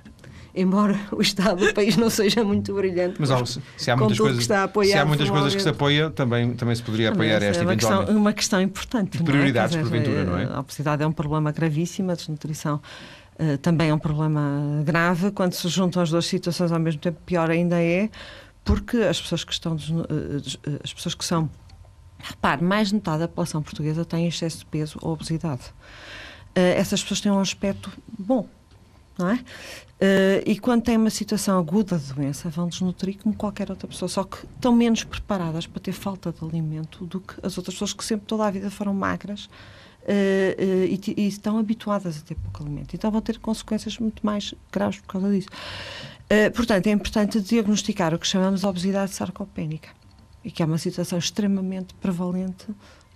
Embora 0.58 0.98
o 1.12 1.22
Estado 1.22 1.65
do 1.65 1.74
país 1.74 1.98
não 1.98 2.10
seja 2.10 2.41
muito 2.41 2.74
brilhante, 2.74 3.18
mas, 3.20 3.30
mas 3.30 3.60
se 3.76 3.91
há 3.91 3.98
muitas, 3.98 4.18
coisas, 4.18 4.46
se 4.46 4.54
há 4.94 5.06
muitas 5.06 5.30
coisas 5.30 5.54
que 5.54 5.62
se 5.62 5.68
apoiam, 5.68 6.10
também, 6.10 6.54
também 6.54 6.74
se 6.74 6.82
poderia 6.82 7.10
apoiar 7.10 7.44
esta 7.44 7.62
é 7.62 7.65
uma. 7.65 7.76
Questão, 7.76 8.06
uma 8.06 8.34
questão 8.34 8.62
importante. 8.62 9.18
De 9.18 9.24
prioridades, 9.26 9.76
é? 9.76 9.80
dizer, 9.80 9.89
porventura, 9.89 10.24
não 10.24 10.38
é? 10.38 10.46
A 10.46 10.62
obesidade 10.62 11.04
é 11.04 11.08
um 11.08 11.12
problema 11.12 11.52
gravíssimo, 11.52 12.12
a 12.12 12.15
desnutrição 12.15 12.80
uh, 13.38 13.58
também 13.58 13.89
é 13.89 13.94
um 13.94 14.00
problema 14.00 14.82
grave. 14.86 15.30
Quando 15.32 15.52
se 15.52 15.68
juntam 15.68 16.02
as 16.02 16.10
duas 16.10 16.26
situações 16.26 16.72
ao 16.72 16.80
mesmo 16.80 17.02
tempo, 17.02 17.20
pior 17.26 17.52
ainda 17.52 17.82
é, 17.82 18.10
porque 18.63 18.96
as 19.00 19.20
pessoas 19.20 19.44
que 19.44 19.52
estão, 19.52 19.76
uh, 19.76 20.80
as 20.82 20.94
pessoas 20.94 21.15
que 21.15 21.26
são 21.26 21.50
Repare, 22.28 22.64
mais 22.64 22.90
de 22.90 22.96
metade 22.96 23.20
da 23.20 23.28
população 23.28 23.62
portuguesa 23.62 24.04
tem 24.04 24.28
excesso 24.28 24.60
de 24.60 24.66
peso 24.66 24.98
ou 25.02 25.14
obesidade. 25.14 25.64
essas 26.54 27.02
pessoas 27.02 27.22
têm 27.22 27.32
um 27.32 27.40
aspecto 27.40 27.92
bom, 28.18 28.48
não 29.18 29.30
é? 29.30 29.40
Uh, 29.96 30.44
e 30.46 30.60
quando 30.60 30.84
têm 30.84 30.98
uma 30.98 31.10
situação 31.10 31.58
aguda 31.58 31.98
de 31.98 32.14
doença, 32.14 32.50
vão 32.50 32.68
desnutrir 32.68 33.18
como 33.18 33.34
qualquer 33.34 33.70
outra 33.70 33.88
pessoa, 33.88 34.10
só 34.10 34.26
que 34.26 34.46
estão 34.46 34.76
menos 34.76 35.06
preparadas 35.06 35.66
para 35.66 35.80
ter 35.80 35.94
falta 35.94 36.34
de 36.34 36.44
alimento 36.44 37.06
do 37.06 37.22
que 37.22 37.36
as 37.42 37.58
outras 37.58 37.76
pessoas 37.76 37.94
que 37.94 38.04
sempre 38.04 38.26
toda 38.26 38.46
a 38.46 38.52
vida 38.52 38.70
foram 38.70 38.94
magras 38.94 39.46
uh, 39.46 39.48
uh, 40.10 40.86
e, 40.86 41.00
e, 41.16 41.28
estão 41.28 41.58
habituadas 41.58 42.18
a 42.18 42.22
ter 42.22 42.36
pouco 42.36 42.62
alimento. 42.62 42.94
Então 42.94 43.10
vão 43.10 43.22
ter 43.22 43.40
consequências 43.40 43.98
muito 43.98 44.26
mais 44.26 44.54
graves 44.70 45.00
por 45.00 45.08
causa 45.08 45.32
disso. 45.32 45.48
portanto, 46.54 46.88
é 46.88 46.92
importante 46.92 47.40
diagnosticar 47.40 48.14
o 48.14 48.20
que 48.20 48.28
chamamos 48.28 48.62
de 48.62 48.68
obesidade 48.68 49.14
sarcopénica, 49.14 49.88
e 50.46 50.52
que 50.52 50.62
é 50.62 50.66
uma 50.66 50.78
situação 50.78 51.18
extremamente 51.18 51.96
prevalente 51.96 52.68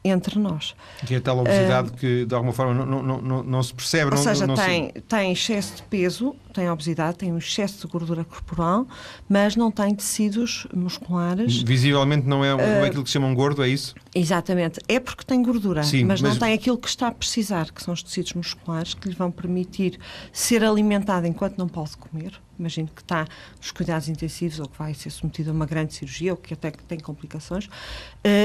entre 0.03 0.39
nós. 0.39 0.75
Que 1.05 1.15
é 1.15 1.19
tal 1.19 1.39
obesidade 1.39 1.89
uh, 1.89 1.91
que, 1.91 2.25
de 2.25 2.33
alguma 2.33 2.53
forma, 2.53 2.73
não, 2.73 3.03
não, 3.03 3.21
não, 3.21 3.43
não 3.43 3.63
se 3.63 3.73
percebe. 3.73 4.11
Ou 4.11 4.17
seja, 4.17 4.47
tem, 4.47 4.85
se... 4.85 5.01
tem 5.01 5.31
excesso 5.31 5.75
de 5.75 5.83
peso, 5.83 6.35
tem 6.53 6.69
obesidade, 6.69 7.17
tem 7.17 7.33
um 7.33 7.37
excesso 7.37 7.85
de 7.85 7.91
gordura 7.91 8.23
corporal, 8.23 8.87
mas 9.27 9.55
não 9.55 9.69
tem 9.69 9.93
tecidos 9.93 10.65
musculares. 10.73 11.61
Visivelmente 11.61 12.25
não 12.25 12.43
é, 12.43 12.53
uh, 12.53 12.57
não 12.57 12.63
é 12.63 12.87
aquilo 12.87 13.03
que 13.03 13.09
se 13.09 13.13
chamam 13.13 13.33
gordo, 13.35 13.61
é 13.61 13.69
isso? 13.69 13.93
Exatamente. 14.15 14.79
É 14.87 14.99
porque 14.99 15.23
tem 15.23 15.43
gordura, 15.43 15.83
Sim, 15.83 16.05
mas, 16.05 16.21
mas, 16.21 16.31
não 16.31 16.39
tem 16.39 16.53
aquilo 16.53 16.77
que 16.77 16.87
está 16.87 17.07
a 17.07 17.11
precisar, 17.11 17.71
que 17.71 17.83
são 17.83 17.93
os 17.93 18.01
tecidos 18.01 18.33
musculares, 18.33 18.93
que 18.93 19.09
lhe 19.09 19.15
vão 19.15 19.29
permitir 19.29 19.99
ser 20.31 20.63
alimentado 20.63 21.27
enquanto 21.27 21.57
não 21.57 21.67
pode 21.67 21.97
comer 21.97 22.39
imagino 22.59 22.87
que 22.87 23.01
está 23.01 23.25
nos 23.57 23.71
cuidados 23.71 24.09
intensivos 24.09 24.59
ou 24.59 24.67
que 24.67 24.77
vai 24.77 24.93
ser 24.93 25.09
submetido 25.09 25.49
a 25.49 25.53
uma 25.53 25.65
grande 25.65 25.93
cirurgia 25.93 26.31
ou 26.31 26.37
que 26.37 26.53
até 26.53 26.71
que 26.71 26.83
tem 26.83 26.99
complicações 26.99 27.65
uh, 27.65 27.69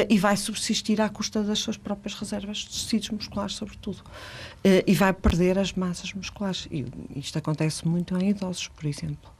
e 0.08 0.18
vai 0.18 0.36
subsistir 0.36 1.00
à 1.00 1.08
custa 1.08 1.42
das 1.42 1.58
suas 1.58 1.76
próprias 1.76 2.14
reservas 2.14 2.58
de 2.58 2.68
tecidos 2.68 3.10
musculares, 3.10 3.54
sobretudo. 3.54 3.98
Uh, 3.98 4.82
e 4.86 4.94
vai 4.94 5.12
perder 5.12 5.58
as 5.58 5.72
massas 5.72 6.12
musculares. 6.12 6.66
E 6.70 6.86
isto 7.16 7.36
acontece 7.38 7.86
muito 7.86 8.16
em 8.16 8.30
idosos, 8.30 8.68
por 8.68 8.86
exemplo. 8.86 9.30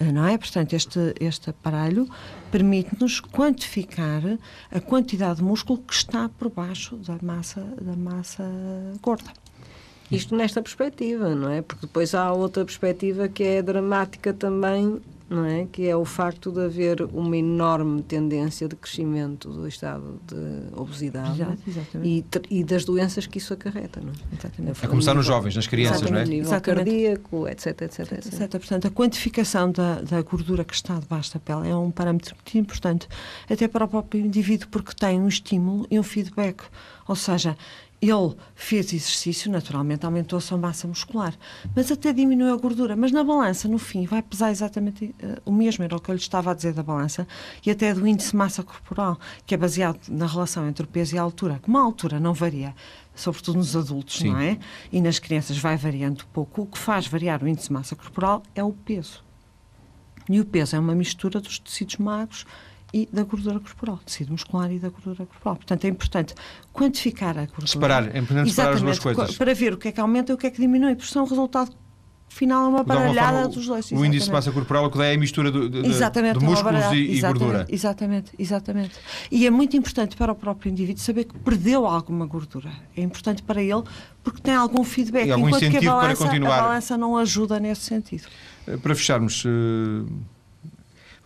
Uh, 0.00 0.12
não 0.12 0.26
é? 0.26 0.36
Portanto, 0.36 0.72
este, 0.74 1.14
este 1.20 1.50
aparelho 1.50 2.08
permite-nos 2.50 3.20
quantificar 3.20 4.22
a 4.70 4.80
quantidade 4.80 5.36
de 5.36 5.44
músculo 5.44 5.80
que 5.80 5.94
está 5.94 6.28
por 6.28 6.50
baixo 6.50 6.96
da 6.96 7.18
massa, 7.22 7.60
da 7.80 7.96
massa 7.96 8.44
gorda. 9.00 9.41
Isto 10.16 10.36
nesta 10.36 10.62
perspectiva, 10.62 11.34
não 11.34 11.50
é? 11.50 11.62
Porque 11.62 11.86
depois 11.86 12.14
há 12.14 12.32
outra 12.32 12.64
perspectiva 12.64 13.28
que 13.28 13.42
é 13.42 13.62
dramática 13.62 14.32
também, 14.32 15.00
não 15.28 15.46
é? 15.46 15.66
Que 15.70 15.88
é 15.88 15.96
o 15.96 16.04
facto 16.04 16.52
de 16.52 16.60
haver 16.60 17.02
uma 17.12 17.36
enorme 17.36 18.02
tendência 18.02 18.68
de 18.68 18.76
crescimento 18.76 19.48
do 19.48 19.66
estado 19.66 20.20
de 20.26 20.78
obesidade 20.78 21.46
e, 22.02 22.24
e, 22.50 22.62
das 22.62 22.84
doenças 22.84 23.26
que 23.26 23.38
isso 23.38 23.54
acarreta, 23.54 24.00
não 24.00 24.10
é? 24.10 24.36
Exatamente. 24.38 24.84
A 24.84 24.88
começar 24.88 25.14
nos 25.14 25.26
jovens, 25.26 25.56
nas 25.56 25.66
crianças, 25.66 26.10
não 26.10 26.18
é? 26.18 26.24
nível 26.24 26.46
exatamente. 26.46 26.84
cardíaco, 26.84 27.48
etc, 27.48 27.66
etc, 27.82 28.00
etc, 28.12 28.26
etc. 28.26 28.50
Portanto, 28.50 28.86
a 28.86 28.90
quantificação 28.90 29.72
da, 29.72 30.02
da 30.02 30.20
gordura 30.22 30.64
que 30.64 30.74
está 30.74 30.98
debaixo 30.98 31.32
da 31.34 31.40
pele 31.40 31.70
é 31.70 31.74
um 31.74 31.90
parâmetro 31.90 32.36
muito 32.36 32.58
importante, 32.58 33.08
até 33.48 33.66
para 33.66 33.84
o 33.84 33.88
próprio 33.88 34.20
indivíduo, 34.24 34.68
porque 34.68 34.92
tem 34.94 35.20
um 35.20 35.28
estímulo 35.28 35.86
e 35.90 35.98
um 35.98 36.02
feedback. 36.02 36.62
Ou 37.08 37.16
seja, 37.16 37.56
ele 38.02 38.34
fez 38.56 38.92
exercício, 38.92 39.48
naturalmente 39.48 40.04
aumentou 40.04 40.36
a 40.36 40.40
sua 40.40 40.58
massa 40.58 40.88
muscular, 40.88 41.32
mas 41.74 41.92
até 41.92 42.12
diminuiu 42.12 42.52
a 42.52 42.56
gordura. 42.56 42.96
Mas 42.96 43.12
na 43.12 43.22
balança, 43.22 43.68
no 43.68 43.78
fim, 43.78 44.06
vai 44.06 44.20
pesar 44.20 44.50
exatamente 44.50 45.14
uh, 45.22 45.40
o 45.44 45.52
mesmo, 45.52 45.84
era 45.84 45.94
o 45.94 46.00
que 46.00 46.10
eu 46.10 46.14
lhe 46.14 46.20
estava 46.20 46.50
a 46.50 46.54
dizer 46.54 46.72
da 46.72 46.82
balança, 46.82 47.28
e 47.64 47.70
até 47.70 47.94
do 47.94 48.04
índice 48.04 48.32
de 48.32 48.36
massa 48.36 48.64
corporal, 48.64 49.20
que 49.46 49.54
é 49.54 49.56
baseado 49.56 50.00
na 50.08 50.26
relação 50.26 50.68
entre 50.68 50.84
o 50.84 50.88
peso 50.88 51.14
e 51.14 51.18
a 51.18 51.22
altura. 51.22 51.60
Como 51.62 51.78
a 51.78 51.80
altura 51.80 52.18
não 52.18 52.34
varia, 52.34 52.74
sobretudo 53.14 53.58
nos 53.58 53.76
adultos, 53.76 54.18
Sim. 54.18 54.30
não 54.30 54.38
é? 54.40 54.58
E 54.90 55.00
nas 55.00 55.20
crianças 55.20 55.56
vai 55.56 55.76
variando 55.76 56.26
pouco, 56.32 56.62
o 56.62 56.66
que 56.66 56.78
faz 56.78 57.06
variar 57.06 57.40
o 57.40 57.46
índice 57.46 57.68
de 57.68 57.72
massa 57.72 57.94
corporal 57.94 58.42
é 58.52 58.64
o 58.64 58.72
peso. 58.72 59.22
E 60.28 60.40
o 60.40 60.44
peso 60.44 60.74
é 60.74 60.78
uma 60.78 60.94
mistura 60.94 61.40
dos 61.40 61.60
tecidos 61.60 61.98
magros 61.98 62.46
e 62.92 63.08
da 63.10 63.22
gordura 63.24 63.58
corporal, 63.58 63.98
tecido 64.04 64.32
muscular 64.32 64.70
e 64.70 64.78
da 64.78 64.90
gordura 64.90 65.24
corporal. 65.24 65.56
Portanto, 65.56 65.84
é 65.84 65.88
importante 65.88 66.34
quantificar 66.72 67.38
a 67.38 67.46
gordura. 67.46 67.66
Separar, 67.66 68.14
é 68.14 68.18
importante 68.18 68.50
separar 68.50 68.74
as 68.74 68.82
duas 68.82 68.98
coisas. 68.98 69.36
Para 69.36 69.54
ver 69.54 69.72
o 69.72 69.78
que 69.78 69.88
é 69.88 69.92
que 69.92 70.00
aumenta 70.00 70.32
e 70.32 70.34
o 70.34 70.38
que 70.38 70.46
é 70.46 70.50
que 70.50 70.60
diminui, 70.60 70.94
porque 70.94 71.10
são 71.10 71.24
o 71.24 71.26
resultado 71.26 71.74
final 72.28 72.64
é 72.64 72.68
uma 72.68 72.82
baralhada 72.82 73.48
dos 73.48 73.66
dois. 73.66 73.90
O 73.92 74.04
índice 74.04 74.26
de 74.26 74.32
massa 74.32 74.50
corporal, 74.50 74.86
o 74.86 74.90
que 74.90 74.98
dá 74.98 75.06
é 75.06 75.14
a 75.14 75.18
mistura 75.18 75.50
de, 75.50 75.68
de, 75.68 75.82
de 75.82 76.44
músculos 76.44 76.84
e, 76.92 76.96
e, 76.96 77.20
gordura. 77.20 77.66
Exatamente, 77.68 78.32
exatamente. 78.38 78.94
E 79.30 79.46
é 79.46 79.50
muito 79.50 79.76
importante 79.76 80.16
para 80.16 80.32
o 80.32 80.34
próprio 80.34 80.70
indivíduo 80.70 81.02
saber 81.02 81.24
que 81.24 81.38
perdeu 81.38 81.86
alguma 81.86 82.26
gordura. 82.26 82.70
É 82.96 83.02
importante 83.02 83.42
para 83.42 83.62
ele 83.62 83.82
porque 84.22 84.40
tem 84.40 84.54
algum 84.54 84.82
feedback. 84.82 85.26
E 85.26 85.32
algum 85.32 85.48
enquanto 85.48 85.62
incentivo 85.62 85.80
que 85.80 85.88
a 85.88 85.92
balança, 85.92 86.16
para 86.16 86.26
continuar. 86.26 86.58
a 86.58 86.62
balança 86.62 86.96
não 86.96 87.16
ajuda 87.16 87.60
nesse 87.60 87.82
sentido. 87.82 88.24
Eh, 88.66 88.76
para 88.76 88.94
fecharmos, 88.94 89.44
uh 89.44 90.06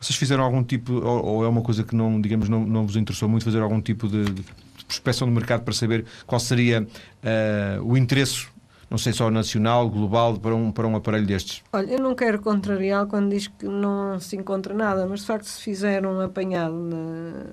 vocês 0.07 0.17
fizeram 0.17 0.45
algum 0.45 0.63
tipo, 0.63 0.93
ou, 0.93 1.25
ou, 1.25 1.45
é 1.45 1.49
uma 1.49 1.63
coisa 1.63 1.83
que 1.83 1.95
não, 1.95 2.21
digamos, 2.21 2.49
não, 2.49 2.65
não 2.65 2.87
vos 2.87 2.97
interessou 2.97 3.29
muito 3.29 3.45
fazer 3.45 3.61
algum 3.61 3.81
tipo 3.81 4.09
de, 4.09 4.25
de 4.25 4.45
prospecção 4.87 5.27
do 5.27 5.35
mercado 5.35 5.63
para 5.63 5.75
saber 5.75 6.05
qual 6.27 6.39
seria 6.39 6.83
uh, 6.83 7.83
o 7.83 7.97
interesse 7.97 8.47
não 8.89 8.99
sei 8.99 9.13
só 9.13 9.29
nacional, 9.31 9.91
global, 9.91 10.39
para 10.39 10.55
um, 10.55 10.71
para 10.71 10.87
um 10.87 10.95
aparelho 10.95 11.27
destes? 11.27 11.61
Olha, 11.73 11.95
eu 11.95 11.99
não 11.99 12.15
quero 12.15 12.41
contrariar 12.41 13.07
quando 13.07 13.31
diz 13.31 13.49
que 13.49 13.67
não 13.67 14.21
se 14.21 14.37
encontra 14.37 14.73
nada, 14.73 15.05
mas 15.07 15.21
de 15.21 15.27
facto 15.27 15.45
se 15.45 15.61
fizer 15.61 16.07
um 16.07 16.21
apanhado 16.21 16.75
na, 16.75 17.47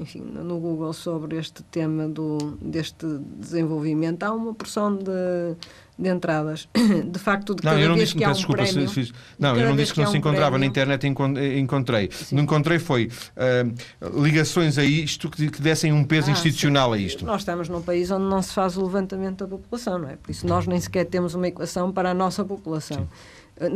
enfim, 0.00 0.20
no 0.20 0.58
Google 0.58 0.92
sobre 0.92 1.36
este 1.36 1.62
tema 1.62 2.08
do, 2.08 2.58
deste 2.60 3.06
desenvolvimento, 3.38 4.24
há 4.24 4.32
uma 4.32 4.52
porção 4.52 4.96
de 4.96 5.54
de 6.00 6.08
entradas. 6.08 6.68
De 7.10 7.18
facto, 7.18 7.54
de 7.54 7.62
cada 7.62 7.76
não, 7.76 7.82
eu 7.82 7.88
não 7.88 7.96
vez 7.96 8.08
disse, 8.08 8.18
que 8.18 8.24
há 8.24 8.30
um 8.30 8.32
desculpa, 8.32 8.62
prémio... 8.62 8.88
Se, 8.88 8.94
fiz, 8.94 9.12
não, 9.38 9.56
eu 9.56 9.68
não 9.68 9.76
disse 9.76 9.92
que 9.92 10.00
não 10.00 10.10
se 10.10 10.16
encontrava 10.16 10.52
prémio, 10.52 10.60
na 10.60 10.66
internet, 10.66 11.06
encontrei. 11.06 12.10
Sim. 12.10 12.36
Não 12.36 12.42
encontrei 12.44 12.78
foi 12.78 13.10
uh, 13.36 14.22
ligações 14.22 14.78
a 14.78 14.84
isto 14.84 15.28
que, 15.28 15.50
que 15.50 15.60
dessem 15.60 15.92
um 15.92 16.04
peso 16.04 16.28
ah, 16.28 16.32
institucional 16.32 16.92
sim. 16.92 16.94
a 16.94 16.98
isto. 16.98 17.24
Nós 17.24 17.42
estamos 17.42 17.68
num 17.68 17.82
país 17.82 18.10
onde 18.10 18.24
não 18.24 18.40
se 18.42 18.52
faz 18.54 18.76
o 18.76 18.82
levantamento 18.82 19.46
da 19.46 19.48
população, 19.48 19.98
não 19.98 20.08
é? 20.08 20.16
Por 20.16 20.30
isso 20.30 20.46
nós 20.46 20.66
nem 20.66 20.80
sequer 20.80 21.04
temos 21.04 21.34
uma 21.34 21.48
equação 21.48 21.92
para 21.92 22.10
a 22.10 22.14
nossa 22.14 22.44
população. 22.44 22.98
Sim. 22.98 23.08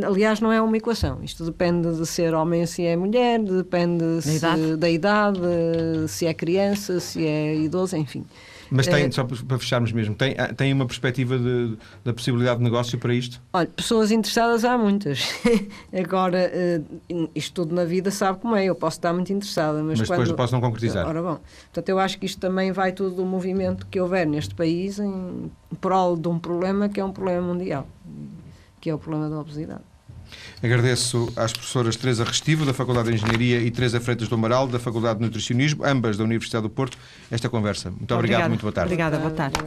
Aliás, 0.06 0.40
não 0.40 0.50
é 0.50 0.62
uma 0.62 0.76
equação. 0.78 1.22
Isto 1.22 1.44
depende 1.44 1.94
de 1.94 2.06
ser 2.06 2.32
homem 2.32 2.62
ou 2.62 2.66
se 2.66 2.84
é 2.84 2.96
mulher, 2.96 3.38
depende 3.38 4.22
se, 4.22 4.37
idade. 4.37 4.76
da 4.76 4.88
idade, 4.88 5.38
se 6.08 6.24
é 6.26 6.32
criança, 6.32 6.98
se 7.00 7.26
é 7.26 7.54
idoso, 7.54 7.94
enfim. 7.94 8.24
Mas 8.76 8.88
tem, 8.88 9.04
é, 9.04 9.10
só 9.10 9.22
para 9.22 9.58
fecharmos 9.58 9.92
mesmo, 9.92 10.16
tem, 10.16 10.34
ah, 10.37 10.52
tem 10.52 10.72
uma 10.72 10.84
perspectiva 10.84 11.38
de, 11.38 11.78
da 12.04 12.12
possibilidade 12.12 12.58
de 12.58 12.64
negócio 12.64 12.98
para 12.98 13.14
isto? 13.14 13.40
Olha, 13.52 13.68
pessoas 13.68 14.10
interessadas 14.10 14.64
há 14.64 14.76
muitas. 14.76 15.28
Agora, 15.96 16.50
uh, 16.50 17.30
isto 17.34 17.54
tudo 17.54 17.72
na 17.72 17.84
vida 17.84 18.10
sabe 18.10 18.40
como 18.40 18.56
é, 18.56 18.64
eu 18.64 18.74
posso 18.74 18.98
estar 18.98 19.12
muito 19.12 19.32
interessada, 19.32 19.80
mas, 19.82 20.00
mas 20.00 20.08
quando... 20.08 20.20
depois 20.20 20.37
posso 20.37 20.52
não 20.52 20.60
concretizar. 20.60 21.06
Ora 21.06 21.22
bom, 21.22 21.38
portanto 21.66 21.88
eu 21.88 22.00
acho 22.00 22.18
que 22.18 22.26
isto 22.26 22.40
também 22.40 22.72
vai 22.72 22.90
tudo 22.90 23.14
do 23.14 23.24
movimento 23.24 23.87
que 23.87 24.00
houver 24.00 24.26
neste 24.26 24.56
país 24.56 24.98
em 24.98 25.50
prol 25.80 26.16
de 26.16 26.26
um 26.26 26.38
problema 26.38 26.88
que 26.88 26.98
é 26.98 27.04
um 27.04 27.12
problema 27.12 27.46
mundial, 27.46 27.87
que 28.80 28.90
é 28.90 28.94
o 28.94 28.98
problema 28.98 29.30
da 29.30 29.38
obesidade. 29.38 29.93
Agradeço 30.62 31.32
às 31.36 31.52
professoras 31.52 31.96
Teresa 31.96 32.24
Restivo, 32.24 32.64
da 32.64 32.72
Faculdade 32.72 33.08
de 33.08 33.14
Engenharia, 33.14 33.60
e 33.60 33.70
Teresa 33.70 34.00
Freitas 34.00 34.28
do 34.28 34.34
Amaral, 34.34 34.66
da 34.66 34.78
Faculdade 34.78 35.18
de 35.18 35.24
Nutricionismo, 35.24 35.84
ambas 35.84 36.16
da 36.16 36.24
Universidade 36.24 36.62
do 36.62 36.70
Porto, 36.70 36.96
esta 37.30 37.48
conversa. 37.48 37.90
Muito 37.90 38.14
obrigado, 38.14 38.48
muito 38.48 38.62
boa 38.62 38.72
tarde. 38.72 38.88
Obrigada, 38.92 39.18
boa 39.18 39.30
tarde. 39.30 39.58